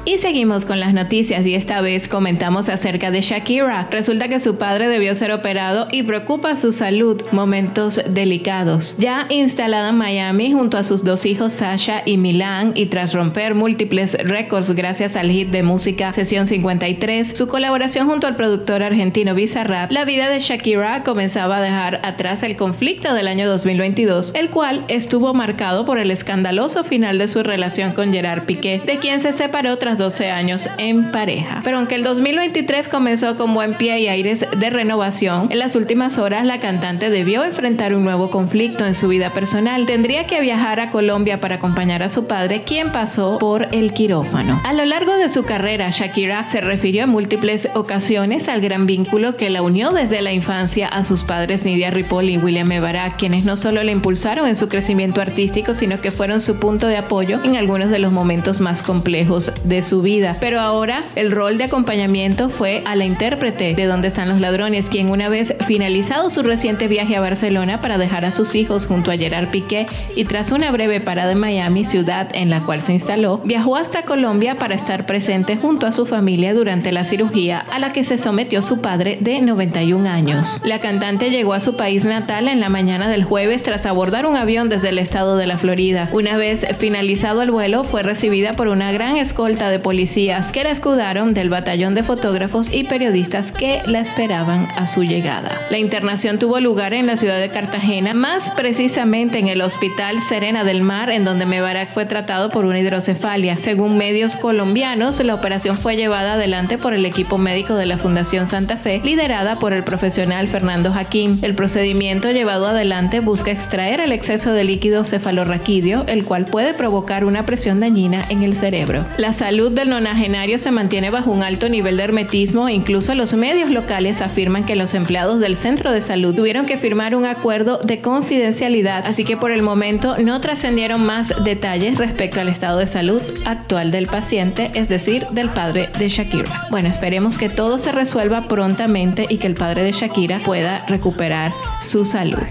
[0.09, 3.88] Y seguimos con las noticias y esta vez comentamos acerca de Shakira.
[3.90, 8.97] Resulta que su padre debió ser operado y preocupa su salud, momentos delicados.
[8.99, 13.57] Ya instalada en Miami junto a sus dos hijos Sasha y Milan y tras romper
[13.57, 19.35] múltiples récords gracias al hit de música Sesión 53, su colaboración junto al productor argentino
[19.35, 24.51] Bizarrap, la vida de Shakira comenzaba a dejar atrás el conflicto del año 2022, el
[24.51, 29.19] cual estuvo marcado por el escandaloso final de su relación con Gerard Piqué, de quien
[29.19, 31.61] se separó tras 12 años en pareja.
[31.64, 36.18] Pero aunque el 2023 comenzó con buen pie y aires de renovación, en las últimas
[36.18, 39.87] horas la cantante debió enfrentar un nuevo conflicto en su vida personal.
[39.87, 44.61] Tendría que viajar a Colombia para acompañar a su padre, quien pasó por el quirófano.
[44.64, 49.37] A lo largo de su carrera, Shakira se refirió en múltiples ocasiones al gran vínculo
[49.37, 53.44] que la unió desde la infancia a sus padres Nidia Ripoll y William Mebarak, quienes
[53.44, 57.40] no solo le impulsaron en su crecimiento artístico, sino que fueron su punto de apoyo
[57.44, 60.37] en algunos de los momentos más complejos de su vida.
[60.40, 64.90] Pero ahora el rol de acompañamiento fue a la intérprete de Dónde están los ladrones,
[64.90, 69.11] quien una vez finalizado su reciente viaje a Barcelona para dejar a sus hijos junto
[69.11, 72.92] a Gerard Piqué y tras una breve parada en Miami, ciudad en la cual se
[72.92, 77.79] instaló, viajó hasta Colombia para estar presente junto a su familia durante la cirugía a
[77.79, 80.61] la que se sometió su padre de 91 años.
[80.64, 84.37] La cantante llegó a su país natal en la mañana del jueves tras abordar un
[84.37, 86.09] avión desde el estado de la Florida.
[86.12, 90.70] Una vez finalizado el vuelo, fue recibida por una gran escolta de policías que la
[90.70, 95.61] escudaron del batallón de fotógrafos y periodistas que la esperaban a su llegada.
[95.70, 100.64] La internación tuvo lugar en la ciudad de Cartagena, más precisamente en el Hospital Serena
[100.64, 103.59] del Mar, en donde Mebarak fue tratado por una hidrocefalia.
[103.59, 108.46] Según medios colombianos, la operación fue llevada adelante por el equipo médico de la Fundación
[108.46, 111.38] Santa Fe, liderada por el profesional Fernando Jaquín.
[111.42, 117.24] El procedimiento llevado adelante busca extraer el exceso de líquido cefalorraquídeo, el cual puede provocar
[117.24, 119.05] una presión dañina en el cerebro.
[119.16, 123.33] La salud del nonagenario se mantiene bajo un alto nivel de hermetismo e incluso los
[123.33, 127.79] medios locales afirman que los empleados del centro de salud tuvieron que firmar un acuerdo
[127.79, 132.87] de confidencialidad, así que por el momento no trascendieron más detalles respecto al estado de
[132.87, 136.66] salud actual del paciente, es decir, del padre de Shakira.
[136.71, 141.51] Bueno, esperemos que todo se resuelva prontamente y que el padre de Shakira pueda recuperar
[141.81, 142.45] su salud.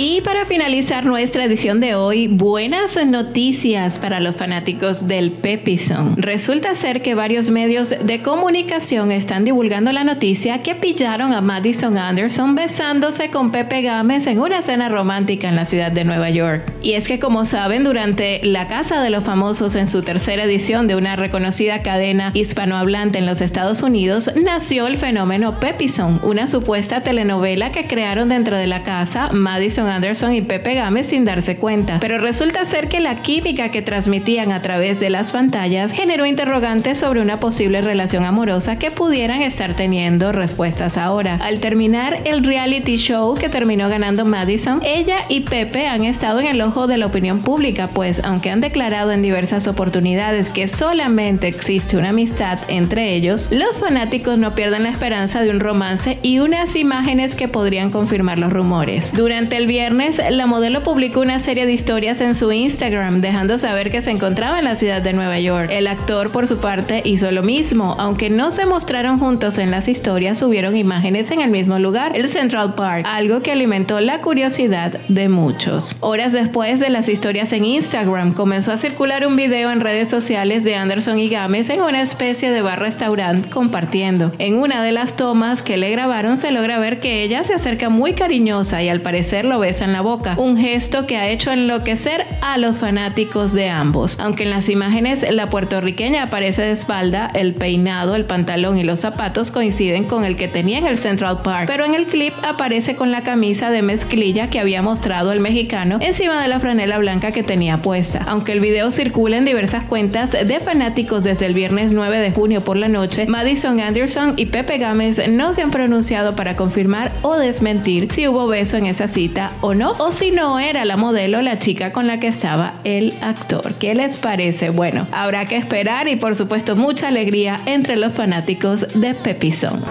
[0.00, 6.14] Y para finalizar nuestra edición de hoy, buenas noticias para los fanáticos del Pepison.
[6.16, 11.98] Resulta ser que varios medios de comunicación están divulgando la noticia que pillaron a Madison
[11.98, 16.72] Anderson besándose con Pepe Gámez en una cena romántica en la ciudad de Nueva York.
[16.80, 20.86] Y es que como saben, durante la Casa de los Famosos en su tercera edición
[20.86, 27.02] de una reconocida cadena hispanohablante en los Estados Unidos, nació el fenómeno Pepison, una supuesta
[27.02, 31.98] telenovela que crearon dentro de la casa Madison Anderson y Pepe Gámez sin darse cuenta.
[32.00, 36.98] Pero resulta ser que la química que transmitían a través de las pantallas generó interrogantes
[36.98, 41.38] sobre una posible relación amorosa que pudieran estar teniendo respuestas ahora.
[41.42, 46.46] Al terminar el reality show que terminó ganando Madison, ella y Pepe han estado en
[46.46, 51.48] el ojo de la opinión pública, pues aunque han declarado en diversas oportunidades que solamente
[51.48, 56.38] existe una amistad entre ellos, los fanáticos no pierden la esperanza de un romance y
[56.38, 59.12] unas imágenes que podrían confirmar los rumores.
[59.14, 63.92] Durante el viernes, la modelo publicó una serie de historias en su Instagram, dejando saber
[63.92, 65.68] que se encontraba en la ciudad de Nueva York.
[65.70, 69.86] El actor, por su parte, hizo lo mismo, aunque no se mostraron juntos en las
[69.86, 74.98] historias, subieron imágenes en el mismo lugar, el Central Park, algo que alimentó la curiosidad
[75.06, 75.94] de muchos.
[76.00, 80.64] Horas después de las historias en Instagram, comenzó a circular un video en redes sociales
[80.64, 84.32] de Anderson y Gámez en una especie de bar-restaurant compartiendo.
[84.40, 87.90] En una de las tomas que le grabaron se logra ver que ella se acerca
[87.90, 92.24] muy cariñosa y al parecer lo en la boca, un gesto que ha hecho enloquecer
[92.40, 94.18] a los fanáticos de ambos.
[94.18, 99.00] Aunque en las imágenes la puertorriqueña aparece de espalda, el peinado, el pantalón y los
[99.00, 102.96] zapatos coinciden con el que tenía en el Central Park, pero en el clip aparece
[102.96, 107.30] con la camisa de mezclilla que había mostrado el mexicano encima de la franela blanca
[107.30, 108.24] que tenía puesta.
[108.26, 112.62] Aunque el video circula en diversas cuentas de fanáticos desde el viernes 9 de junio
[112.62, 117.36] por la noche, Madison Anderson y Pepe Gámez no se han pronunciado para confirmar o
[117.36, 121.42] desmentir si hubo beso en esa cita o no, o si no era la modelo
[121.42, 123.74] la chica con la que estaba el actor.
[123.74, 124.70] ¿Qué les parece?
[124.70, 129.84] Bueno, habrá que esperar y por supuesto mucha alegría entre los fanáticos de Pepison.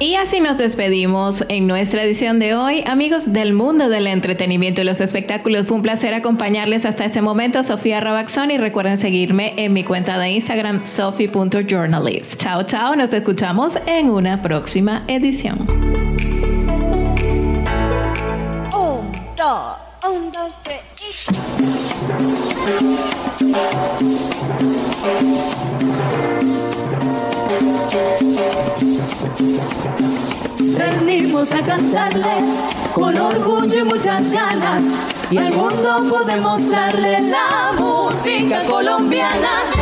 [0.00, 2.84] Y así nos despedimos en nuestra edición de hoy.
[2.86, 7.62] Amigos del mundo del entretenimiento y los espectáculos, un placer acompañarles hasta este momento.
[7.62, 12.40] Sofía Rabaxon y recuerden seguirme en mi cuenta de Instagram, sophie.journalist.
[12.42, 16.03] Chao, chao, nos escuchamos en una próxima edición.
[19.44, 20.80] Un, dos, tres
[30.78, 32.24] Venimos a cantarle
[32.94, 34.82] con orgullo y muchas ganas
[35.30, 39.74] y al mundo podemos darle la música colombiana.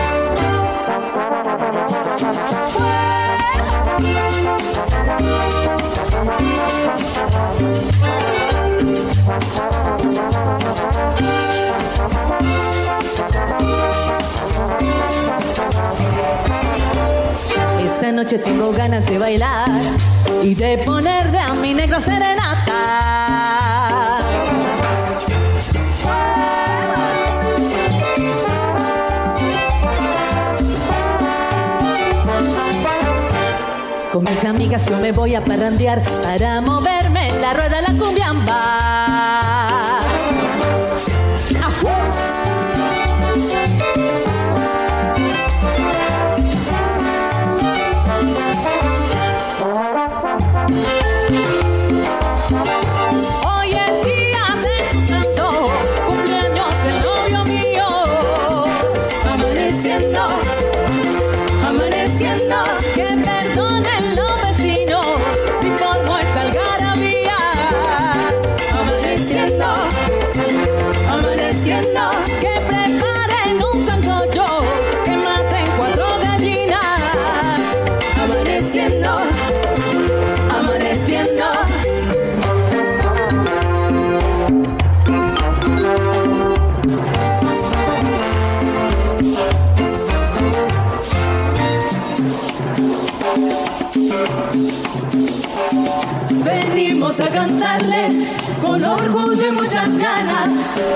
[17.81, 19.71] Esta noche tengo ganas de bailar
[20.43, 22.73] y de ponerle a mi negro serenata.
[34.13, 37.99] Con mis amigas yo me voy a parrandear para moverme en la rueda de la
[37.99, 38.92] cumbiamba.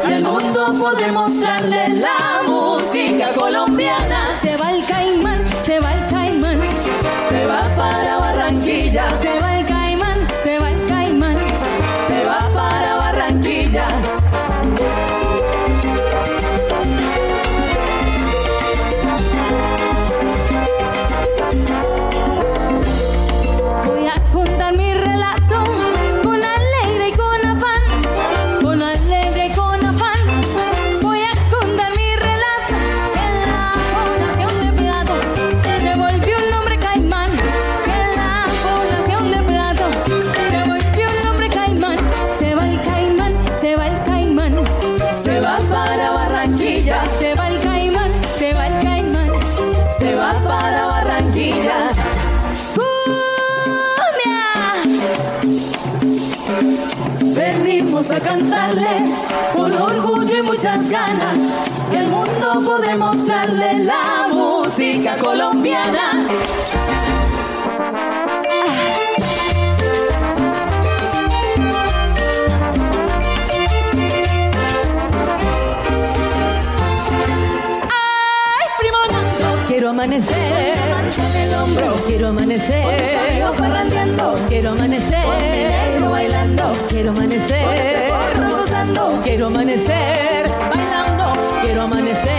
[0.08, 4.38] Y al mundo poder mostrarle la música colombiana.
[4.40, 6.60] Se va el caimán, se va el caimán,
[7.30, 9.25] se va para Barranquilla.
[65.16, 66.26] Música colombiana.
[77.82, 79.66] ¡Ay, primo Nacho!
[79.68, 80.36] Quiero amanecer.
[81.42, 83.42] El hombro, quiero amanecer.
[83.46, 85.24] Con parrandeando, quiero amanecer.
[85.24, 87.64] Con mi negro bailando, quiero amanecer.
[87.64, 90.48] Con ese porro gozando, quiero amanecer.
[90.70, 92.35] Bailando, quiero amanecer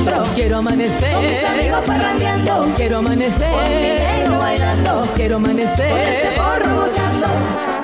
[0.00, 1.12] hombro, quiero amanecer.
[1.12, 3.50] Con mis amigos parrandeando, quiero amanecer.
[3.50, 5.90] Con mi negro bailando, quiero amanecer.
[5.90, 7.79] Con ese porro gozando.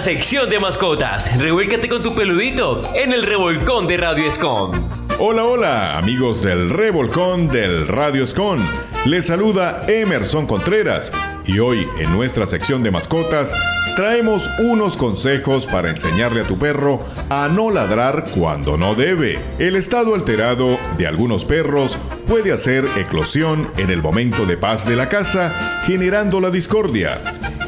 [0.00, 1.36] Sección de mascotas.
[1.38, 4.70] Revuélcate con tu peludito en el revolcón de Radio Escom.
[5.18, 8.64] Hola, hola, amigos del Revolcón del Radio Escon.
[9.04, 11.12] Les saluda Emerson Contreras
[11.44, 13.52] y hoy en nuestra sección de mascotas
[13.96, 19.40] traemos unos consejos para enseñarle a tu perro a no ladrar cuando no debe.
[19.58, 24.94] El estado alterado de algunos perros puede hacer eclosión en el momento de paz de
[24.94, 27.18] la casa, generando la discordia.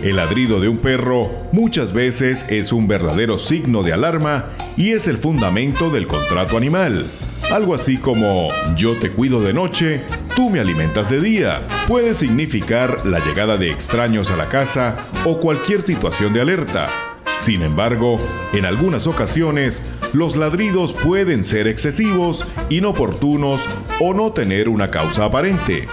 [0.03, 5.07] El ladrido de un perro muchas veces es un verdadero signo de alarma y es
[5.07, 7.05] el fundamento del contrato animal.
[7.53, 10.01] Algo así como yo te cuido de noche,
[10.34, 11.61] tú me alimentas de día.
[11.86, 14.96] Puede significar la llegada de extraños a la casa
[15.26, 16.88] o cualquier situación de alerta.
[17.34, 18.16] Sin embargo,
[18.55, 19.82] en algunas ocasiones,
[20.14, 23.68] los ladridos pueden ser excesivos, inoportunos
[24.01, 25.86] o no tener una causa aparente.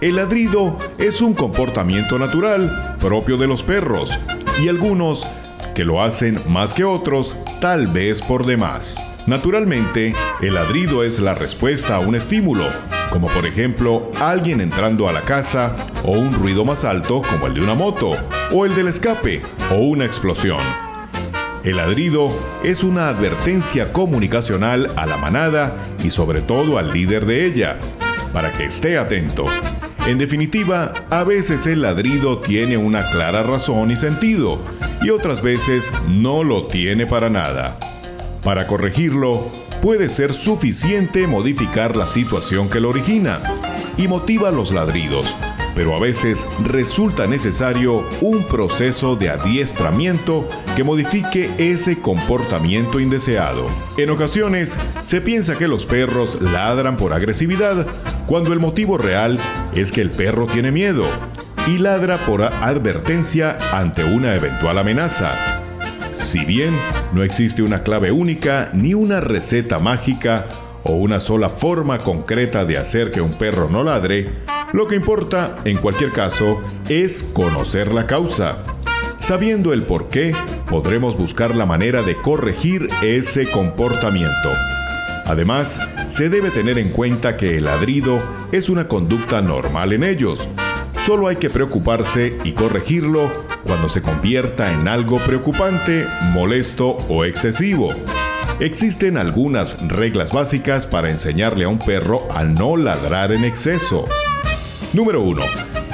[0.00, 4.18] El ladrido es un comportamiento natural propio de los perros
[4.62, 5.26] y algunos
[5.74, 8.98] que lo hacen más que otros, tal vez por demás.
[9.26, 12.66] Naturalmente, el ladrido es la respuesta a un estímulo,
[13.10, 17.52] como por ejemplo alguien entrando a la casa o un ruido más alto como el
[17.52, 18.14] de una moto
[18.52, 20.60] o el del escape o una explosión.
[21.62, 22.30] El ladrido
[22.62, 27.78] es una advertencia comunicacional a la manada y sobre todo al líder de ella,
[28.32, 29.46] para que esté atento.
[30.06, 34.58] En definitiva, a veces el ladrido tiene una clara razón y sentido,
[35.00, 37.78] y otras veces no lo tiene para nada.
[38.42, 39.50] Para corregirlo,
[39.80, 43.40] puede ser suficiente modificar la situación que lo origina
[43.96, 45.34] y motiva los ladridos,
[45.74, 53.66] pero a veces resulta necesario un proceso de adiestramiento que modifique ese comportamiento indeseado.
[53.96, 57.86] En ocasiones se piensa que los perros ladran por agresividad,
[58.26, 59.38] cuando el motivo real
[59.74, 61.06] es que el perro tiene miedo
[61.66, 65.62] y ladra por advertencia ante una eventual amenaza.
[66.10, 66.76] Si bien
[67.12, 70.46] no existe una clave única ni una receta mágica
[70.82, 74.30] o una sola forma concreta de hacer que un perro no ladre,
[74.72, 78.73] lo que importa, en cualquier caso, es conocer la causa.
[79.24, 80.34] Sabiendo el por qué,
[80.68, 84.50] podremos buscar la manera de corregir ese comportamiento.
[85.24, 88.18] Además, se debe tener en cuenta que el ladrido
[88.52, 90.46] es una conducta normal en ellos.
[91.06, 96.04] Solo hay que preocuparse y corregirlo cuando se convierta en algo preocupante,
[96.34, 97.94] molesto o excesivo.
[98.60, 104.06] Existen algunas reglas básicas para enseñarle a un perro a no ladrar en exceso.
[104.92, 105.42] Número 1.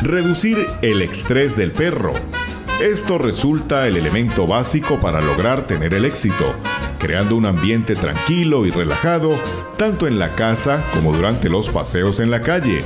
[0.02, 2.12] Reducir el estrés del perro.
[2.80, 6.54] Esto resulta el elemento básico para lograr tener el éxito,
[6.98, 9.38] creando un ambiente tranquilo y relajado,
[9.76, 12.82] tanto en la casa como durante los paseos en la calle.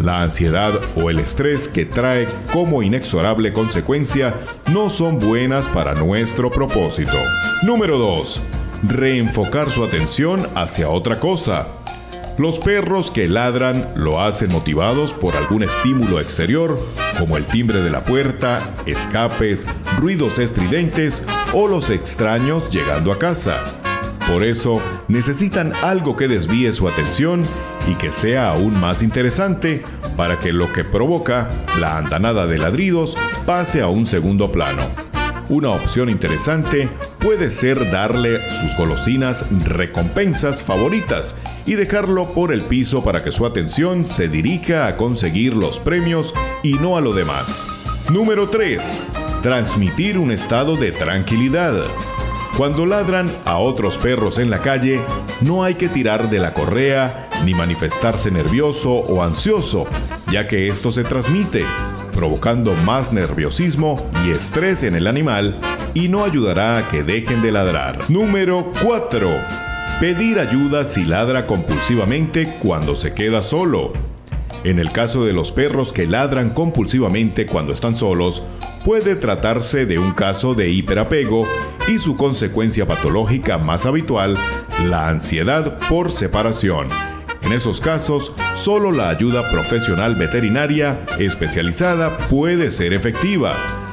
[0.00, 4.32] La ansiedad o el estrés que trae como inexorable consecuencia
[4.72, 7.18] no son buenas para nuestro propósito.
[7.62, 8.42] Número 2.
[8.84, 11.68] Reenfocar su atención hacia otra cosa.
[12.38, 16.78] Los perros que ladran lo hacen motivados por algún estímulo exterior,
[17.18, 19.66] como el timbre de la puerta, escapes,
[19.96, 21.24] ruidos estridentes
[21.54, 23.64] o los extraños llegando a casa.
[24.30, 27.42] Por eso necesitan algo que desvíe su atención
[27.88, 29.82] y que sea aún más interesante
[30.14, 31.48] para que lo que provoca
[31.80, 33.16] la andanada de ladridos
[33.46, 34.82] pase a un segundo plano.
[35.48, 41.36] Una opción interesante puede ser darle sus golosinas recompensas favoritas
[41.66, 46.34] y dejarlo por el piso para que su atención se dirija a conseguir los premios
[46.62, 47.66] y no a lo demás.
[48.10, 49.02] Número 3.
[49.42, 51.84] Transmitir un estado de tranquilidad.
[52.56, 55.00] Cuando ladran a otros perros en la calle,
[55.40, 59.86] no hay que tirar de la correa ni manifestarse nervioso o ansioso,
[60.32, 61.64] ya que esto se transmite,
[62.12, 65.54] provocando más nerviosismo y estrés en el animal
[65.96, 68.10] y no ayudará a que dejen de ladrar.
[68.10, 69.30] Número 4.
[69.98, 73.94] Pedir ayuda si ladra compulsivamente cuando se queda solo.
[74.62, 78.42] En el caso de los perros que ladran compulsivamente cuando están solos,
[78.84, 81.48] puede tratarse de un caso de hiperapego
[81.88, 84.36] y su consecuencia patológica más habitual,
[84.84, 86.88] la ansiedad por separación.
[87.40, 93.85] En esos casos, solo la ayuda profesional veterinaria especializada puede ser efectiva.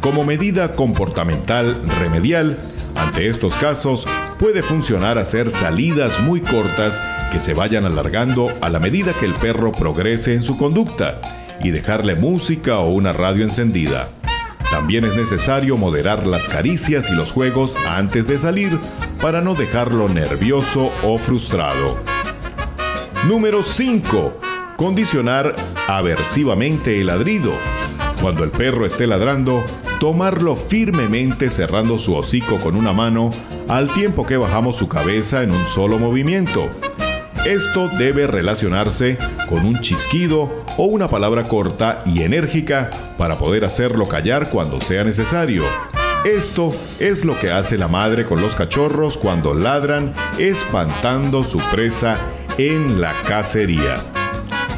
[0.00, 2.56] Como medida comportamental remedial,
[2.94, 8.78] ante estos casos puede funcionar hacer salidas muy cortas que se vayan alargando a la
[8.78, 11.20] medida que el perro progrese en su conducta
[11.62, 14.08] y dejarle música o una radio encendida.
[14.70, 18.78] También es necesario moderar las caricias y los juegos antes de salir
[19.20, 21.98] para no dejarlo nervioso o frustrado.
[23.28, 24.40] Número 5.
[24.76, 25.54] Condicionar
[25.88, 27.52] aversivamente el ladrido.
[28.22, 29.64] Cuando el perro esté ladrando,
[30.00, 33.30] tomarlo firmemente cerrando su hocico con una mano
[33.68, 36.68] al tiempo que bajamos su cabeza en un solo movimiento.
[37.44, 44.08] Esto debe relacionarse con un chisquido o una palabra corta y enérgica para poder hacerlo
[44.08, 45.64] callar cuando sea necesario.
[46.24, 52.16] Esto es lo que hace la madre con los cachorros cuando ladran espantando su presa
[52.56, 53.96] en la cacería.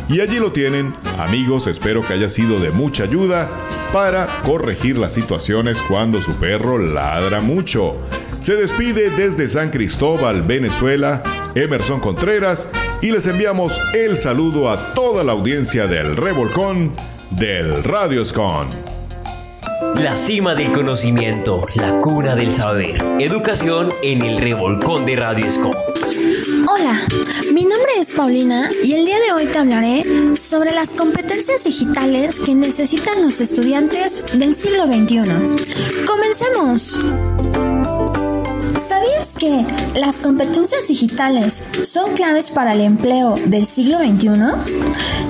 [0.08, 3.48] Y allí lo tienen, amigos, espero que haya sido de mucha ayuda
[3.92, 7.96] para corregir las situaciones cuando su perro ladra mucho.
[8.40, 11.22] Se despide desde San Cristóbal, Venezuela,
[11.54, 12.70] Emerson Contreras,
[13.02, 16.94] y les enviamos el saludo a toda la audiencia del Revolcón
[17.30, 18.68] del Radio Escon.
[19.96, 22.96] La cima del conocimiento, la cuna del saber.
[23.20, 25.72] Educación en el revolcón de Radio Escom.
[26.74, 27.06] Hola,
[27.52, 32.40] mi nombre es Paulina y el día de hoy te hablaré sobre las competencias digitales
[32.40, 36.06] que necesitan los estudiantes del siglo XXI.
[36.06, 36.98] Comencemos.
[38.88, 39.64] ¿Sabías que
[39.94, 44.28] las competencias digitales son claves para el empleo del siglo XXI?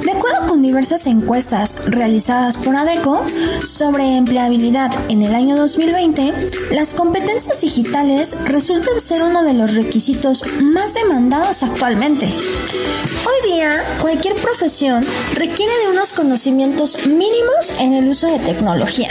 [0.05, 3.23] De acuerdo con diversas encuestas realizadas por ADECO
[3.65, 6.33] sobre empleabilidad en el año 2020,
[6.73, 12.27] las competencias digitales resultan ser uno de los requisitos más demandados actualmente.
[12.27, 19.11] Hoy día, cualquier profesión requiere de unos conocimientos mínimos en el uso de tecnología.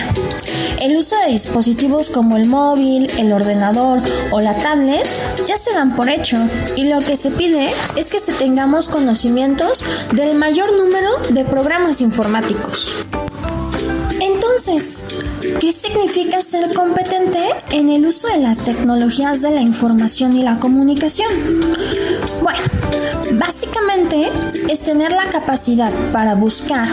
[0.81, 5.07] El uso de dispositivos como el móvil, el ordenador o la tablet
[5.47, 6.37] ya se dan por hecho
[6.75, 9.83] y lo que se pide es que se tengamos conocimientos
[10.13, 13.05] del mayor número de programas informáticos.
[14.19, 15.03] Entonces,
[15.59, 17.39] ¿qué significa ser competente
[17.71, 21.31] en el uso de las tecnologías de la información y la comunicación?
[22.41, 22.59] Bueno,
[23.33, 24.29] básicamente
[24.69, 26.87] es tener la capacidad para buscar,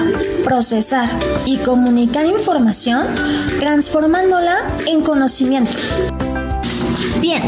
[0.44, 1.08] procesar
[1.46, 3.06] y comunicar información
[3.60, 5.72] transformándola en conocimiento.
[7.20, 7.42] Bien,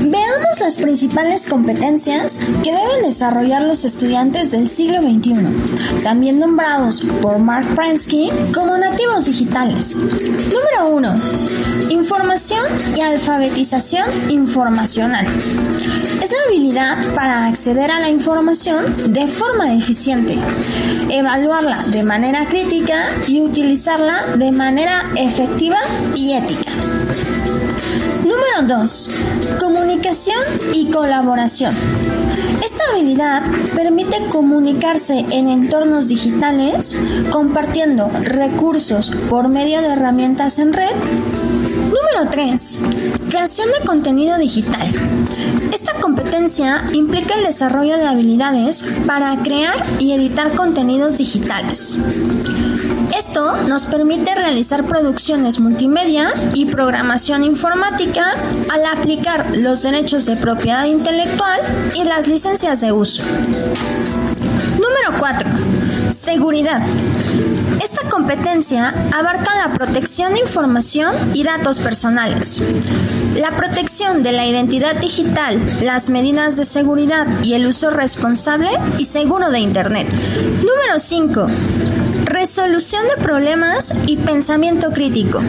[0.00, 7.38] veamos las principales competencias que deben desarrollar los estudiantes del siglo XXI, también nombrados por
[7.38, 9.94] Mark Prensky como nativos digitales.
[9.94, 11.14] Número 1.
[11.90, 12.64] Información
[12.96, 15.26] y alfabetización informacional.
[16.22, 20.36] Es la habilidad para acceder a la información de forma eficiente,
[21.08, 25.78] evaluarla de manera crítica y utilizarla de manera efectiva
[26.16, 26.72] y ética.
[28.60, 29.08] Número 2.
[29.60, 30.40] Comunicación
[30.72, 31.72] y colaboración.
[32.64, 33.42] Esta habilidad
[33.76, 36.98] permite comunicarse en entornos digitales
[37.30, 40.90] compartiendo recursos por medio de herramientas en red.
[41.88, 42.78] Número 3.
[43.30, 44.86] Creación de contenido digital.
[45.72, 51.96] Esta competencia implica el desarrollo de habilidades para crear y editar contenidos digitales.
[53.16, 58.34] Esto nos permite realizar producciones multimedia y programación informática
[58.68, 61.60] al aplicar los derechos de propiedad intelectual
[61.94, 63.22] y las licencias de uso.
[64.74, 65.48] Número 4.
[66.10, 66.82] Seguridad.
[68.10, 72.62] Competencia abarca la protección de información y datos personales,
[73.36, 79.04] la protección de la identidad digital, las medidas de seguridad y el uso responsable y
[79.04, 80.08] seguro de Internet.
[80.58, 81.46] Número 5.
[82.24, 85.40] Resolución de problemas y pensamiento crítico.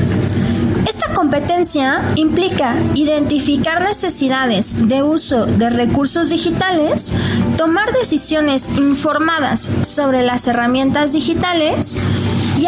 [0.88, 7.14] Esta competencia implica identificar necesidades de uso de recursos digitales,
[7.58, 11.98] tomar decisiones informadas sobre las herramientas digitales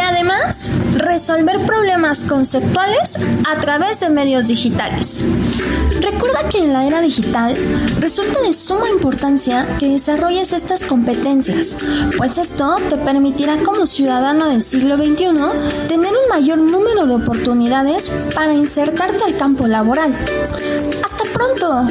[0.02, 5.24] además resolver problemas conceptuales a través de medios digitales.
[6.00, 7.54] Recuerda que en la era digital
[7.98, 11.76] resulta de suma importancia que desarrolles estas competencias,
[12.16, 18.10] pues esto te permitirá como ciudadano del siglo XXI tener un mayor número de oportunidades
[18.34, 20.12] para insertarte al campo laboral.
[21.04, 21.86] ¡Hasta pronto!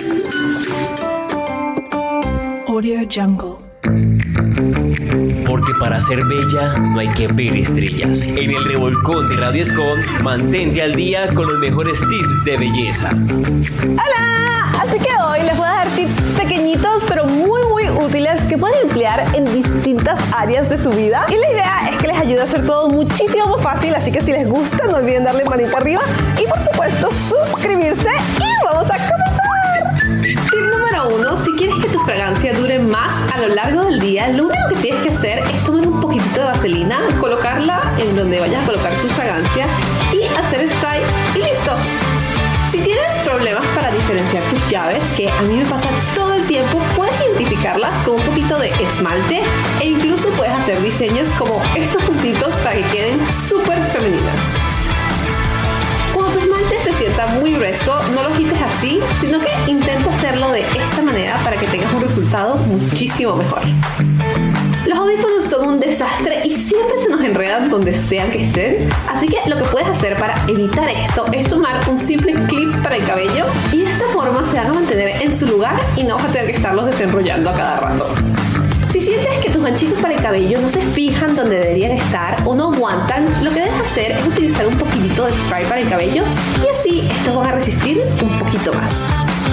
[2.68, 3.70] Audio Jungle.
[5.82, 8.22] Para ser bella no hay que ver estrellas.
[8.22, 13.10] En el revolcón de Radio Escon, mantente al día con los mejores tips de belleza.
[13.10, 14.72] ¡Hola!
[14.80, 18.78] Así que hoy les voy a dar tips pequeñitos pero muy muy útiles que pueden
[18.84, 21.26] emplear en distintas áreas de su vida.
[21.30, 24.22] Y la idea es que les ayude a hacer todo muchísimo más fácil, así que
[24.22, 26.02] si les gusta no olviden darle manita arriba
[26.40, 29.42] y por supuesto suscribirse y vamos a comenzar.
[30.22, 34.47] Tip número uno, si quieres que fragancia dure más a lo largo del día, lo
[34.47, 38.64] único que tienes que hacer es tomar un poquitito de vaselina, colocarla en donde vayas
[38.64, 39.66] a colocar tu fragancia
[40.12, 41.01] y hacer spray
[41.36, 41.72] y listo.
[42.70, 46.82] Si tienes problemas para diferenciar tus llaves, que a mí me pasa todo el tiempo,
[46.97, 49.41] puedes identificarlas con un poquito de esmalte
[49.80, 54.61] e incluso puedes hacer diseños como estos puntitos para que queden súper femeninas.
[57.28, 61.67] Muy grueso, no lo quites así, sino que intenta hacerlo de esta manera para que
[61.67, 63.61] tengas un resultado muchísimo mejor.
[64.88, 68.89] Los audífonos son un desastre y siempre se nos enredan donde sea que estén.
[69.07, 72.95] Así que lo que puedes hacer para evitar esto es tomar un simple clip para
[72.97, 76.15] el cabello y de esta forma se van a mantener en su lugar y no
[76.15, 78.07] vas a tener que estarlos desenrollando a cada rato.
[78.92, 82.54] Si sientes que tus manchitos para el cabello no se fijan donde deberían estar o
[82.54, 86.24] no aguantan, lo que debes hacer es utilizar un poquitito de spray para el cabello
[86.62, 88.92] y así estos van a resistir un poquito más.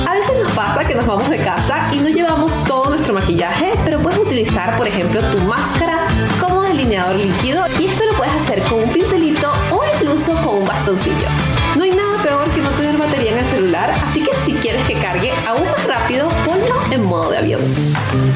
[0.09, 3.71] A veces nos pasa que nos vamos de casa y no llevamos todo nuestro maquillaje,
[3.85, 6.09] pero puedes utilizar, por ejemplo, tu máscara
[6.41, 10.67] como delineador líquido y esto lo puedes hacer con un pincelito o incluso con un
[10.67, 11.29] bastoncillo.
[11.77, 14.85] No hay nada peor que no tener batería en el celular, así que si quieres
[14.85, 17.61] que cargue aún más rápido, ponlo en modo de avión.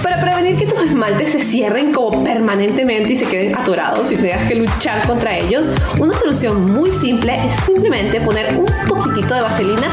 [0.02, 4.46] Para prevenir que tus esmaltes se cierren como permanentemente y se queden atorados y tengas
[4.48, 5.68] que luchar contra ellos,
[5.98, 9.88] una solución muy simple es simplemente poner un poquitito de vaselina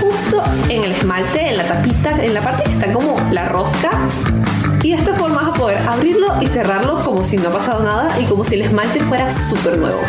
[0.00, 3.90] justo en el esmalte, en la tapita, en la parte que está como la rosca.
[4.82, 7.82] Y de esta forma vas a poder abrirlo y cerrarlo como si no ha pasado
[7.82, 10.00] nada y como si el esmalte fuera súper nuevo.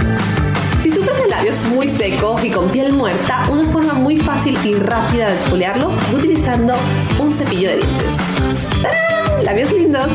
[0.81, 4.75] Si sufres de labios muy secos y con piel muerta, una forma muy fácil y
[4.75, 6.73] rápida de exfoliarlos es utilizando
[7.19, 9.12] un cepillo de dientes.
[9.41, 10.07] Labios lindos.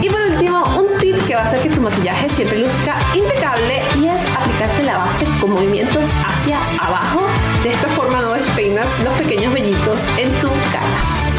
[0.00, 3.82] Y por último, un tip que va a hacer que tu maquillaje siempre luzca impecable
[3.98, 7.22] y es aplicarte la base con movimientos hacia abajo.
[7.62, 11.30] De esta forma no despeinas los pequeños vellitos en tu cara.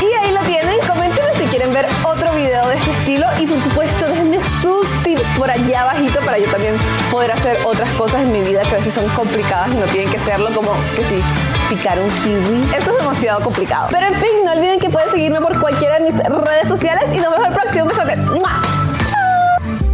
[0.00, 3.62] Y ahí lo tienen, coméntenme si quieren ver otro video de este estilo y por
[3.62, 6.74] supuesto déjenme sus tips por allá abajito para yo también
[7.10, 10.10] poder hacer otras cosas en mi vida que a veces son complicadas y no tienen
[10.10, 11.22] que serlo como que si
[11.74, 12.64] picar un kiwi.
[12.76, 13.88] Esto es demasiado complicado.
[13.90, 17.16] Pero en fin, no olviden que pueden seguirme por cualquiera de mis redes sociales y
[17.16, 18.16] nos vemos el próximo besote.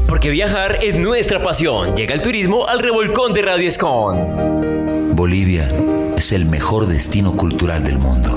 [0.08, 1.94] Porque viajar es nuestra pasión.
[1.94, 5.14] Llega el turismo al revolcón de Radio Escon.
[5.14, 5.70] Bolivia
[6.16, 8.36] es el mejor destino cultural del mundo.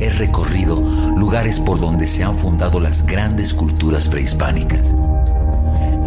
[0.00, 0.82] He recorrido
[1.16, 4.92] lugares por donde se han fundado las grandes culturas prehispánicas.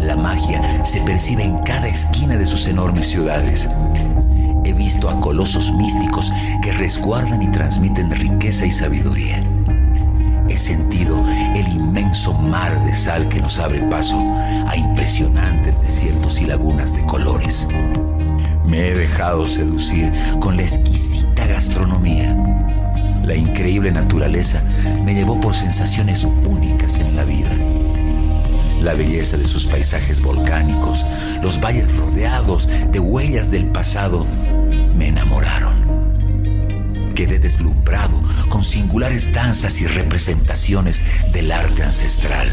[0.02, 3.70] La magia se percibe en cada esquina de sus enormes ciudades.
[4.66, 9.40] He visto a colosos místicos que resguardan y transmiten riqueza y sabiduría.
[10.48, 14.18] He sentido el inmenso mar de sal que nos abre paso
[14.66, 17.68] a impresionantes desiertos y lagunas de colores.
[18.66, 22.36] Me he dejado seducir con la exquisita gastronomía.
[23.22, 24.60] La increíble naturaleza
[25.04, 27.52] me llevó por sensaciones únicas en la vida.
[28.80, 31.04] La belleza de sus paisajes volcánicos,
[31.42, 34.26] los valles rodeados de huellas del pasado,
[34.96, 35.74] me enamoraron.
[37.14, 42.48] Quedé deslumbrado con singulares danzas y representaciones del arte ancestral.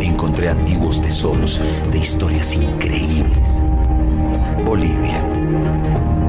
[0.00, 1.60] Encontré antiguos tesoros
[1.90, 3.62] de historias increíbles.
[4.64, 5.24] Bolivia,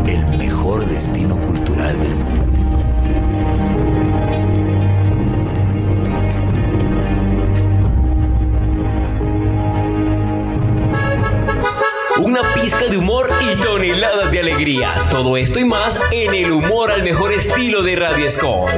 [0.05, 2.56] el mejor destino cultural del mundo.
[12.37, 14.93] Una pizca de humor y toneladas de alegría.
[15.09, 18.69] Todo esto y más en el humor al mejor estilo de Radio Escon.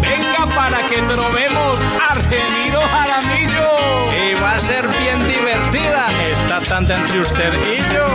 [0.00, 3.76] Venga para que probemos Argelino Jaramillo.
[4.12, 8.06] Y va a ser bien divertida esta tanda entre usted y yo.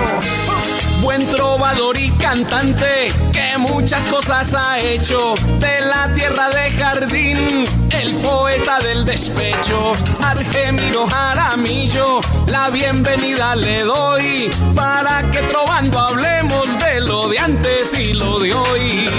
[1.01, 8.15] Buen trovador y cantante que muchas cosas ha hecho de la tierra de jardín, el
[8.17, 12.21] poeta del despecho, Argemiro Jaramillo,
[12.51, 18.53] la bienvenida le doy para que trovando hablemos de lo de antes y lo de
[18.53, 19.09] hoy.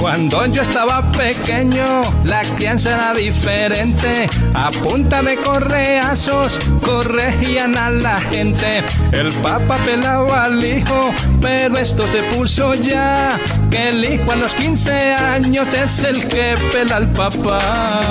[0.00, 4.30] Cuando yo estaba pequeño, la crianza era diferente.
[4.54, 8.82] A punta de correazos, corregían a la gente.
[9.12, 11.12] El papa pelaba al hijo,
[11.42, 13.38] pero esto se puso ya.
[13.70, 18.06] Que el hijo a los 15 años es el que pela al papá.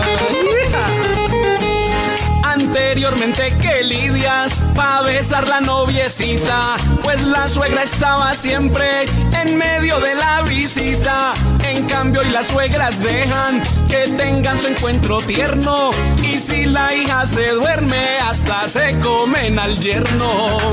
[2.77, 10.13] Anteriormente que lidias pa' besar la noviecita, pues la suegra estaba siempre en medio de
[10.13, 11.33] la visita.
[11.63, 15.89] En cambio, y las suegras dejan que tengan su encuentro tierno.
[16.21, 20.71] Y si la hija se duerme, hasta se comen al yerno.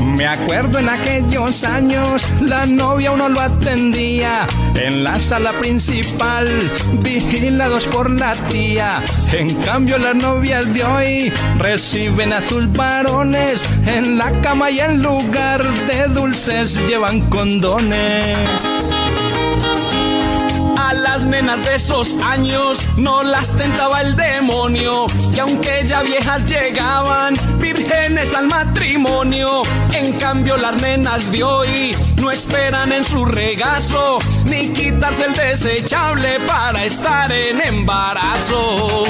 [0.00, 6.48] Me acuerdo en aquellos años, la novia uno lo atendía en la sala principal,
[7.02, 9.02] vigilados por la tía.
[9.32, 15.02] En cambio, las novias de hoy reciben a sus varones en la cama y en
[15.02, 18.90] lugar de dulces llevan condones.
[21.12, 25.04] Las nenas de esos años no las tentaba el demonio.
[25.36, 29.60] Y aunque ya viejas llegaban, vírgenes al matrimonio.
[29.92, 36.40] En cambio, las nenas de hoy no esperan en su regazo, ni quitarse el desechable
[36.46, 39.04] para estar en embarazo.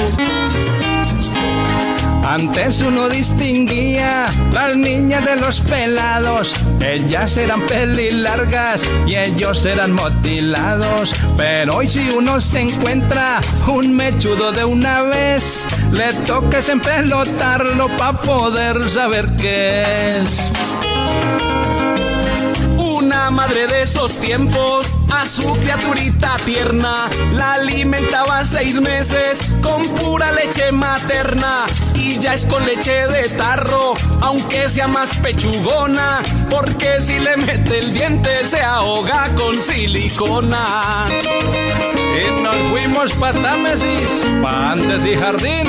[2.23, 6.55] Antes uno distinguía las niñas de los pelados.
[6.79, 11.13] Ellas eran pelilargas y ellos eran motilados.
[11.35, 18.21] Pero hoy si uno se encuentra un mechudo de una vez, le toca empelotarlo para
[18.21, 20.53] poder saber qué es.
[23.23, 30.33] La madre de esos tiempos a su criaturita tierna la alimentaba seis meses con pura
[30.33, 31.65] leche materna
[31.95, 37.79] y ya es con leche de tarro, aunque sea más pechugona, porque si le mete
[37.79, 41.07] el diente se ahoga con silicona.
[41.07, 44.09] Y nos fuimos pa' Támesis,
[44.41, 45.63] pa' Andes y Jardín,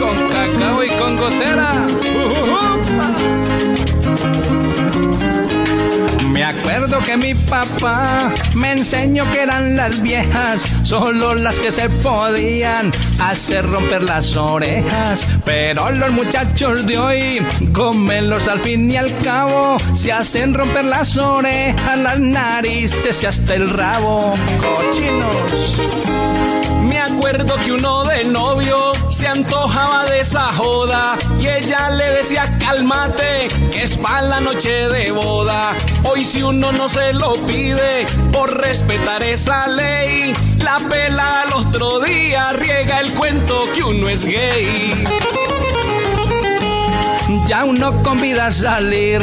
[0.00, 1.84] con cacao y con gotera.
[6.44, 11.88] Me acuerdo que mi papá me enseñó que eran las viejas, solo las que se
[11.88, 15.26] podían hacer romper las orejas.
[15.46, 21.16] Pero los muchachos de hoy, gómelos al fin y al cabo, se hacen romper las
[21.16, 24.34] orejas, las narices y hasta el rabo.
[24.60, 25.78] Cochinos.
[26.82, 32.56] Me acuerdo que uno de novio se antojaba de esa joda y ella le decía
[32.58, 35.76] cálmate que es para la noche de boda.
[36.04, 42.00] Hoy si uno no se lo pide por respetar esa ley, la pela al otro
[42.00, 44.94] día riega el cuento que uno es gay.
[47.46, 49.20] Ya uno convida a salir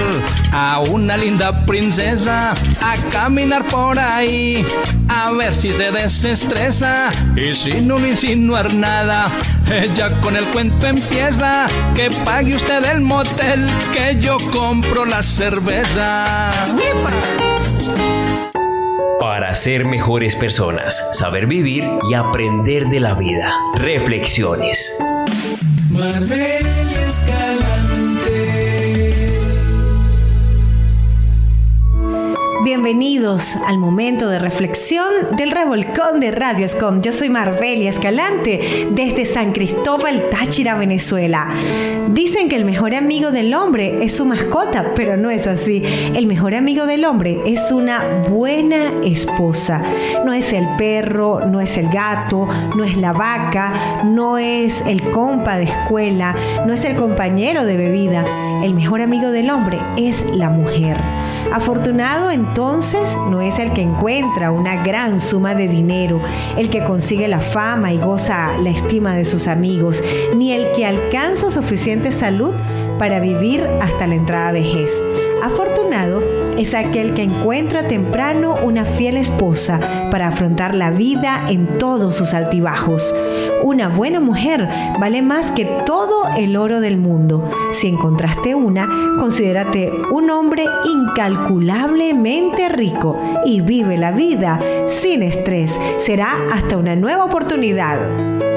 [0.52, 4.64] a una linda princesa a caminar por ahí
[5.10, 9.28] a ver si se desestresa y sin no insinuar nada
[9.72, 16.52] ella con el cuento empieza que pague usted el motel que yo compro la cerveza.
[19.20, 23.56] Para ser mejores personas, saber vivir y aprender de la vida.
[23.76, 24.94] Reflexiones.
[25.92, 26.66] Marvel
[27.08, 28.41] Escalante.
[32.72, 37.02] Bienvenidos al momento de reflexión del revolcón de Radio Escom.
[37.02, 41.50] Yo soy Marbelia Escalante desde San Cristóbal, Táchira, Venezuela.
[42.14, 45.84] Dicen que el mejor amigo del hombre es su mascota, pero no es así.
[46.16, 49.84] El mejor amigo del hombre es una buena esposa.
[50.24, 52.48] No es el perro, no es el gato,
[52.78, 57.76] no es la vaca, no es el compa de escuela, no es el compañero de
[57.76, 58.24] bebida.
[58.64, 60.98] El mejor amigo del hombre es la mujer.
[61.52, 62.32] Afortunado
[62.62, 66.22] entonces no es el que encuentra una gran suma de dinero,
[66.58, 70.04] el que consigue la fama y goza la estima de sus amigos,
[70.36, 72.54] ni el que alcanza suficiente salud
[73.00, 75.02] para vivir hasta la entrada vejez.
[75.42, 76.22] Afortunado
[76.56, 79.80] es aquel que encuentra temprano una fiel esposa
[80.12, 83.12] para afrontar la vida en todos sus altibajos.
[83.64, 84.68] Una buena mujer
[85.00, 87.50] vale más que todo el oro del mundo.
[87.72, 88.88] Si encontraste una,
[89.20, 95.80] considérate un hombre incalculablemente rico y vive la vida sin estrés.
[96.00, 98.51] Será hasta una nueva oportunidad.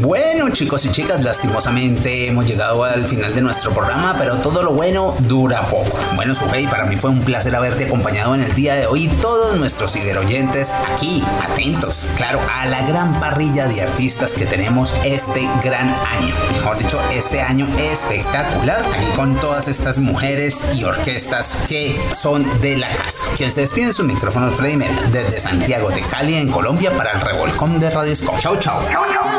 [0.00, 4.72] Bueno chicos y chicas, lastimosamente hemos llegado al final de nuestro programa, pero todo lo
[4.72, 5.98] bueno dura poco.
[6.14, 9.56] Bueno, Sujei, para mí fue un placer haberte acompañado en el día de hoy todos
[9.56, 15.88] nuestros ciberoyentes aquí, atentos, claro, a la gran parrilla de artistas que tenemos este gran
[15.88, 16.34] año.
[16.52, 22.76] Mejor dicho, este año espectacular, aquí con todas estas mujeres y orquestas que son de
[22.76, 23.30] la casa.
[23.36, 27.20] Quien se despide su micrófono Freddy Mera, desde Santiago de Cali, en Colombia, para el
[27.20, 28.38] Revolcón de Radio Scope.
[28.40, 28.80] Chau, chau.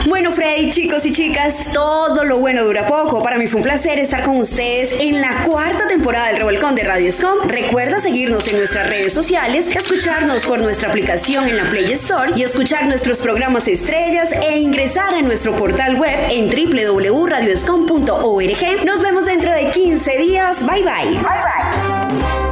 [0.07, 3.21] Bueno, Freddy, chicos y chicas, todo lo bueno dura poco.
[3.21, 6.83] Para mí fue un placer estar con ustedes en la cuarta temporada del Revolcón de
[6.83, 7.47] Radio Scom.
[7.47, 12.43] Recuerda seguirnos en nuestras redes sociales, escucharnos por nuestra aplicación en la Play Store y
[12.43, 18.85] escuchar nuestros programas estrellas e ingresar a nuestro portal web en www.radioscom.org.
[18.85, 20.65] Nos vemos dentro de 15 días.
[20.65, 21.13] Bye bye.
[21.13, 22.47] Bye bye.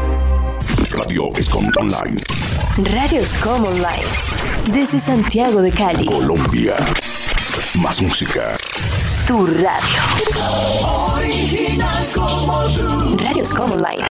[0.92, 2.20] Radio Escom Online.
[2.94, 4.04] Radio Scom Online.
[4.72, 6.06] Desde Santiago de Cali.
[6.06, 6.76] Colombia.
[7.74, 8.56] Más música.
[9.28, 10.02] Tu radio.
[11.14, 13.18] Original como tú.
[13.18, 14.04] Radio Scom Online.